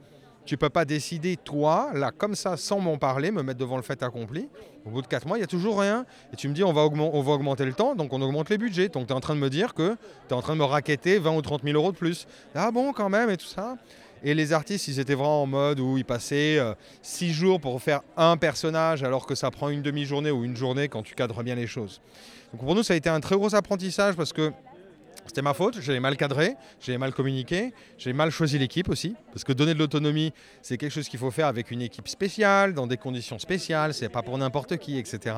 Tu 0.45 0.57
peux 0.57 0.69
pas 0.69 0.83
décider, 0.83 1.37
toi, 1.37 1.91
là, 1.93 2.11
comme 2.11 2.35
ça, 2.35 2.57
sans 2.57 2.79
m'en 2.79 2.97
parler, 2.97 3.31
me 3.31 3.43
mettre 3.43 3.59
devant 3.59 3.77
le 3.77 3.81
fait 3.81 4.03
accompli. 4.03 4.49
Au 4.85 4.89
bout 4.89 5.01
de 5.01 5.07
4 5.07 5.25
mois, 5.25 5.37
il 5.37 5.39
n'y 5.41 5.45
a 5.45 5.47
toujours 5.47 5.79
rien. 5.79 6.05
Et 6.33 6.35
tu 6.35 6.49
me 6.49 6.53
dis, 6.53 6.63
on 6.63 6.73
va, 6.73 6.81
on 6.81 7.21
va 7.21 7.31
augmenter 7.31 7.65
le 7.65 7.73
temps, 7.73 7.95
donc 7.95 8.11
on 8.11 8.21
augmente 8.21 8.49
les 8.49 8.57
budgets. 8.57 8.89
Donc 8.89 9.07
tu 9.07 9.13
es 9.13 9.15
en 9.15 9.21
train 9.21 9.35
de 9.35 9.39
me 9.39 9.49
dire 9.49 9.73
que 9.73 9.95
tu 10.27 10.33
es 10.33 10.33
en 10.33 10.41
train 10.41 10.53
de 10.53 10.59
me 10.59 10.65
raqueter 10.65 11.17
20 11.17 11.35
ou 11.35 11.41
30 11.41 11.63
000 11.63 11.75
euros 11.75 11.91
de 11.91 11.97
plus. 11.97 12.27
Ah 12.55 12.71
bon, 12.71 12.91
quand 12.91 13.09
même, 13.09 13.29
et 13.29 13.37
tout 13.37 13.45
ça. 13.45 13.77
Et 14.25 14.33
les 14.33 14.53
artistes, 14.53 14.87
ils 14.87 14.99
étaient 14.99 15.15
vraiment 15.15 15.43
en 15.43 15.47
mode 15.47 15.79
où 15.79 15.97
ils 15.97 16.05
passaient 16.05 16.59
6 17.01 17.29
euh, 17.29 17.33
jours 17.33 17.59
pour 17.59 17.81
faire 17.81 18.01
un 18.15 18.37
personnage, 18.37 19.03
alors 19.03 19.25
que 19.25 19.35
ça 19.35 19.51
prend 19.51 19.69
une 19.69 19.81
demi-journée 19.81 20.31
ou 20.31 20.43
une 20.43 20.55
journée 20.55 20.87
quand 20.87 21.03
tu 21.03 21.13
cadres 21.13 21.43
bien 21.43 21.55
les 21.55 21.67
choses. 21.67 22.01
Donc 22.53 22.61
pour 22.61 22.75
nous, 22.75 22.83
ça 22.83 22.93
a 22.93 22.97
été 22.97 23.09
un 23.09 23.19
très 23.19 23.35
gros 23.35 23.53
apprentissage 23.55 24.15
parce 24.15 24.31
que 24.31 24.51
c'était 25.25 25.41
ma 25.41 25.53
faute, 25.53 25.79
j'avais 25.81 25.99
mal 25.99 26.17
cadré, 26.17 26.55
j'avais 26.79 26.97
mal 26.97 27.13
communiqué, 27.13 27.73
j'ai 27.97 28.13
mal 28.13 28.29
choisi 28.29 28.57
l'équipe 28.57 28.89
aussi, 28.89 29.15
parce 29.31 29.43
que 29.43 29.53
donner 29.53 29.73
de 29.73 29.79
l'autonomie, 29.79 30.33
c'est 30.61 30.77
quelque 30.77 30.91
chose 30.91 31.07
qu'il 31.07 31.19
faut 31.19 31.31
faire 31.31 31.47
avec 31.47 31.71
une 31.71 31.81
équipe 31.81 32.07
spéciale, 32.07 32.73
dans 32.73 32.87
des 32.87 32.97
conditions 32.97 33.39
spéciales, 33.39 33.93
c'est 33.93 34.09
pas 34.09 34.21
pour 34.21 34.37
n'importe 34.37 34.77
qui, 34.77 34.97
etc. 34.97 35.35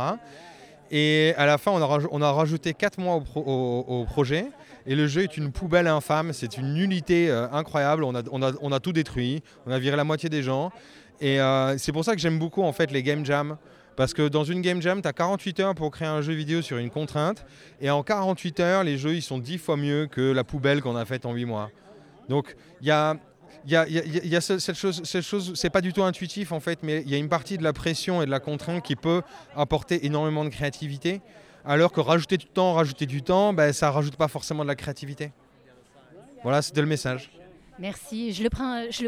Et 0.92 1.34
à 1.38 1.46
la 1.46 1.58
fin, 1.58 1.72
on 1.72 2.22
a, 2.22 2.32
rajouté 2.32 2.74
4 2.74 3.00
mois 3.00 3.24
au, 3.36 4.06
projet, 4.06 4.48
et 4.86 4.96
le 4.96 5.08
jeu 5.08 5.24
est 5.24 5.38
une 5.38 5.52
poubelle 5.52 5.88
infâme, 5.88 6.34
c'est 6.34 6.58
une 6.58 6.74
nullité 6.74 7.30
euh, 7.30 7.48
incroyable, 7.52 8.04
on 8.04 8.16
a, 8.16 8.22
on 8.32 8.72
a, 8.72 8.80
tout 8.80 8.94
détruit, 8.94 9.42
on 9.66 9.72
a 9.72 9.80
viré 9.80 9.98
la 9.98 10.04
moitié 10.04 10.30
des 10.30 10.44
gens, 10.44 10.72
et 11.22 11.40
euh, 11.40 11.78
c'est 11.78 11.92
pour 11.92 12.04
ça 12.04 12.14
que 12.14 12.22
j'aime 12.22 12.38
beaucoup 12.38 12.62
en 12.62 12.74
fait 12.74 12.92
les 12.92 13.02
game 13.02 13.26
jams, 13.26 13.58
parce 13.96 14.14
que 14.14 14.28
dans 14.28 14.44
une 14.44 14.62
game 14.62 14.82
jam, 14.82 15.02
tu 15.02 15.08
as 15.08 15.14
48 15.14 15.60
heures 15.62 15.76
pour 15.76 15.92
créer 15.92 16.08
un 16.08 16.22
jeu 16.22 16.34
vidéo 16.34 16.62
sur 16.62 16.78
une 16.78 16.90
contrainte. 16.90 17.46
Et 17.82 17.90
en 17.90 18.04
48 18.04 18.60
heures, 18.60 18.84
les 18.84 18.98
jeux, 18.98 19.16
ils 19.16 19.22
sont 19.22 19.40
10 19.40 19.58
fois 19.58 19.78
mieux 19.78 20.08
que 20.08 20.22
la 20.22 20.44
poubelle 20.44 20.82
qu'on 20.82 20.96
a 20.96 21.06
faite 21.06 21.26
en 21.26 21.34
8 21.34 21.46
mois. 21.46 21.72
Donc, 22.28 22.56
il 22.82 22.88
y 22.88 22.92
a, 22.92 23.16
cette 24.42 24.76
chose, 24.76 25.02
cette 25.04 25.24
chose 25.24 25.54
c'est 25.56 25.70
pas 25.70 25.82
du 25.82 25.94
tout 25.94 26.04
intuitif 26.04 26.52
en 26.52 26.60
fait, 26.60 26.80
mais 26.84 27.02
il 27.02 27.10
y 27.10 27.16
a 27.16 27.18
une 27.18 27.30
partie 27.30 27.58
de 27.58 27.64
la 27.64 27.74
pression 27.74 28.22
et 28.22 28.26
de 28.26 28.32
la 28.32 28.40
contrainte 28.40 28.84
qui 28.84 28.96
peut 28.96 29.22
apporter 29.56 30.06
énormément 30.06 30.44
de 30.44 30.50
créativité. 30.50 31.22
Alors 31.64 31.92
que 31.92 32.00
rajouter 32.00 32.38
du 32.38 32.46
temps, 32.46 32.74
rajouter 32.74 33.06
du 33.06 33.24
temps, 33.24 33.54
ben, 33.54 33.74
ça 33.74 33.90
rajoute 33.90 34.18
pas 34.18 34.28
forcément 34.28 34.64
de 34.64 34.68
la 34.68 34.76
créativité. 34.76 35.32
Voilà, 36.44 36.62
c'était 36.62 36.82
le 36.82 36.88
message. 36.88 37.32
Merci. 37.80 38.34
Je 38.34 38.44
le 38.44 38.50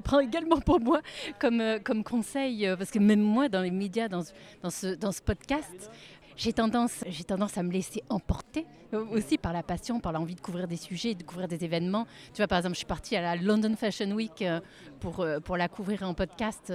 prends, 0.01 0.19
également 0.19 0.59
pour 0.59 0.79
moi 0.79 1.01
comme, 1.39 1.61
euh, 1.61 1.79
conseil, 2.05 2.67
euh, 2.67 2.75
parce 2.75 2.91
que 2.91 2.99
même 2.99 3.21
moi, 3.21 3.49
dans 3.49 3.61
les 3.61 3.71
médias, 3.71 4.07
dans 4.07 4.21
ce 4.23 5.21
podcast, 5.21 5.89
j'ai 6.37 6.53
tendance, 6.53 7.03
j'ai 7.07 7.23
tendance 7.23 7.57
à 7.57 7.63
me 7.63 7.71
laisser 7.71 8.03
emporter 8.09 8.65
euh, 8.93 9.03
aussi 9.11 9.37
par 9.37 9.51
la 9.51 9.63
passion, 9.63 9.99
par 9.99 10.13
l'envie 10.13 10.35
de 10.35 10.39
couvrir 10.39 10.67
des 10.67 10.77
sujets, 10.77 11.15
de 11.15 11.23
couvrir 11.23 11.47
des 11.47 11.65
événements. 11.65 12.05
Tu 12.33 12.37
vois, 12.37 12.47
par 12.47 12.59
exemple, 12.59 12.75
je 12.75 12.79
suis 12.79 12.85
partie 12.85 13.15
à 13.15 13.21
la 13.21 13.35
London 13.35 13.75
Fashion 13.75 14.11
Week 14.11 14.41
euh, 14.41 14.61
pour, 14.99 15.19
euh, 15.19 15.39
pour 15.39 15.57
la 15.57 15.67
couvrir 15.67 16.03
en 16.03 16.13
podcast 16.13 16.71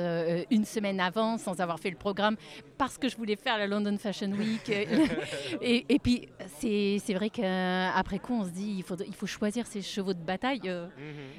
une 0.51 0.65
semaine 0.65 1.01
avant, 1.01 1.39
sans 1.39 1.61
avoir 1.61 1.79
fait 1.79 1.91
le 1.91 1.97
programme, 1.97 2.37
parce 2.77 2.99
que 2.99 3.09
je 3.09 3.17
voulais 3.17 3.37
faire 3.37 3.57
la 3.57 3.67
London 3.67 3.97
Fashion 3.99 4.33
Week. 4.33 4.69
et, 5.63 5.87
et, 5.89 5.99
puis, 5.99 6.29
c'est 6.59 7.15
vrai 7.15 7.31
qu'après 7.31 8.19
coup, 8.19 8.35
on 8.35 8.45
se 8.45 8.51
dit, 8.51 8.75
il 8.79 8.83
faut, 8.83 8.97
il 8.97 9.15
faut 9.15 9.27
choisir 9.27 9.67
ses 9.67 9.81
chevaux 9.81 10.15
de 10.15 10.23
bataille. 10.23 10.69
Mhm. 10.69 10.91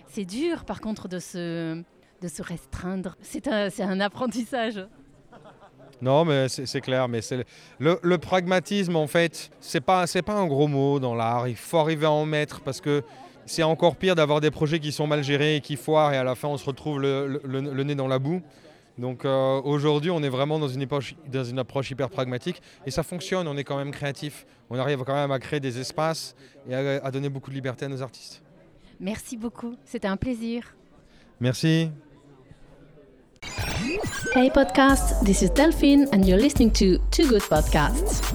C'est 0.08 0.26
dur, 0.26 0.64
par 0.66 0.80
contre, 0.82 1.08
de 1.08 1.20
se, 1.20 1.76
de 2.22 2.28
se 2.28 2.42
restreindre. 2.42 3.18
C'est 3.22 3.48
un, 3.48 3.68
un 3.80 4.00
apprentissage. 4.00 4.80
Non, 6.02 6.26
mais 6.26 6.50
c'est 6.50 6.82
clair. 6.82 7.08
Mais 7.08 7.22
c'est 7.22 7.46
le, 7.80 8.00
le, 8.02 8.18
pragmatisme, 8.18 8.96
en 8.96 9.08
fait, 9.08 9.52
c'est 9.62 9.82
pas 9.82 10.06
c'est 10.06 10.22
pas 10.22 10.34
un 10.34 10.48
gros 10.48 10.68
mot 10.68 11.00
dans 11.00 11.16
l'art. 11.16 11.48
Il 11.48 11.56
faut 11.56 11.78
arriver 11.78 12.06
à 12.06 12.12
en 12.12 12.26
mettre 12.26 12.60
parce 12.62 12.82
que 12.82 13.04
c'est 13.46 13.64
encore 13.64 13.96
pire 13.96 14.16
d'avoir 14.16 14.42
des 14.42 14.52
projets 14.52 14.80
qui 14.80 14.92
sont 14.92 15.08
mal 15.08 15.24
gérés 15.24 15.58
et 15.58 15.62
qui 15.62 15.76
foirent 15.76 16.14
et 16.14 16.18
à 16.18 16.24
la 16.24 16.36
fin 16.36 16.48
on 16.48 16.58
se 16.58 16.66
retrouve 16.66 17.02
le, 17.02 17.42
le, 17.44 17.84
nez 17.84 17.96
dans 17.96 18.08
la 18.08 18.20
boue. 18.20 18.42
Donc 18.98 19.26
euh, 19.26 19.62
aujourd'hui, 19.64 20.12
on 20.12 20.22
est 20.22 20.30
vraiment 20.30 20.60
dans 20.60 20.68
une, 20.68 20.86
dans 21.32 21.44
une 21.44 21.60
approche 21.60 21.90
hyper 21.90 22.10
pragmatique 22.10 22.62
et 22.86 22.92
ça 22.92 23.04
fonctionne. 23.04 23.48
On 23.48 23.58
est 23.58 23.64
quand 23.64 23.78
même 23.78 23.92
créatif. 23.92 24.46
On 24.70 24.78
arrive 24.78 25.04
quand 25.06 25.16
même 25.16 25.32
à 25.32 25.40
créer 25.40 25.60
des 25.60 25.80
espaces 25.80 26.36
et 26.70 26.76
à, 26.76 27.04
à 27.04 27.12
donner 27.12 27.30
beaucoup 27.30 27.50
de 27.50 27.56
liberté 27.56 27.86
à 27.86 27.88
nos 27.88 28.02
artistes. 28.02 28.44
Merci 29.00 29.36
beaucoup. 29.38 29.76
C'était 29.86 30.08
un 30.08 30.18
plaisir. 30.18 30.76
Merci. 31.40 31.90
Hey 34.36 34.50
podcast, 34.50 35.24
this 35.24 35.44
is 35.44 35.52
Delphine 35.52 36.08
and 36.12 36.26
you're 36.26 36.40
listening 36.40 36.72
to 36.72 36.98
Too 37.12 37.28
Good 37.28 37.44
Podcasts. 37.44 38.34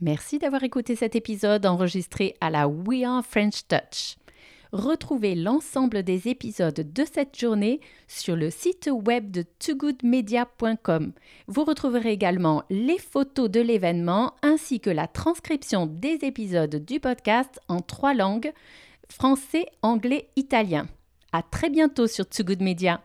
Merci 0.00 0.38
d'avoir 0.38 0.62
écouté 0.62 0.94
cet 0.94 1.16
épisode 1.16 1.66
enregistré 1.66 2.34
à 2.40 2.50
la 2.50 2.68
We 2.68 3.02
Are 3.04 3.24
French 3.24 3.66
Touch. 3.66 4.16
Retrouvez 4.72 5.34
l'ensemble 5.34 6.02
des 6.02 6.28
épisodes 6.28 6.92
de 6.92 7.04
cette 7.04 7.36
journée 7.38 7.80
sur 8.06 8.36
le 8.36 8.50
site 8.50 8.88
web 8.92 9.30
de 9.30 9.44
toogoodmedia.com. 9.58 11.12
Vous 11.48 11.64
retrouverez 11.64 12.12
également 12.12 12.62
les 12.70 12.98
photos 12.98 13.50
de 13.50 13.60
l'événement 13.60 14.34
ainsi 14.42 14.78
que 14.78 14.90
la 14.90 15.08
transcription 15.08 15.86
des 15.86 16.18
épisodes 16.22 16.84
du 16.84 17.00
podcast 17.00 17.58
en 17.68 17.80
trois 17.80 18.14
langues 18.14 18.52
français, 19.08 19.66
anglais, 19.82 20.28
italien. 20.36 20.86
À 21.32 21.42
très 21.42 21.68
bientôt 21.68 22.06
sur 22.06 22.26
Too 22.26 22.44
Good 22.44 22.62
Media. 22.62 23.02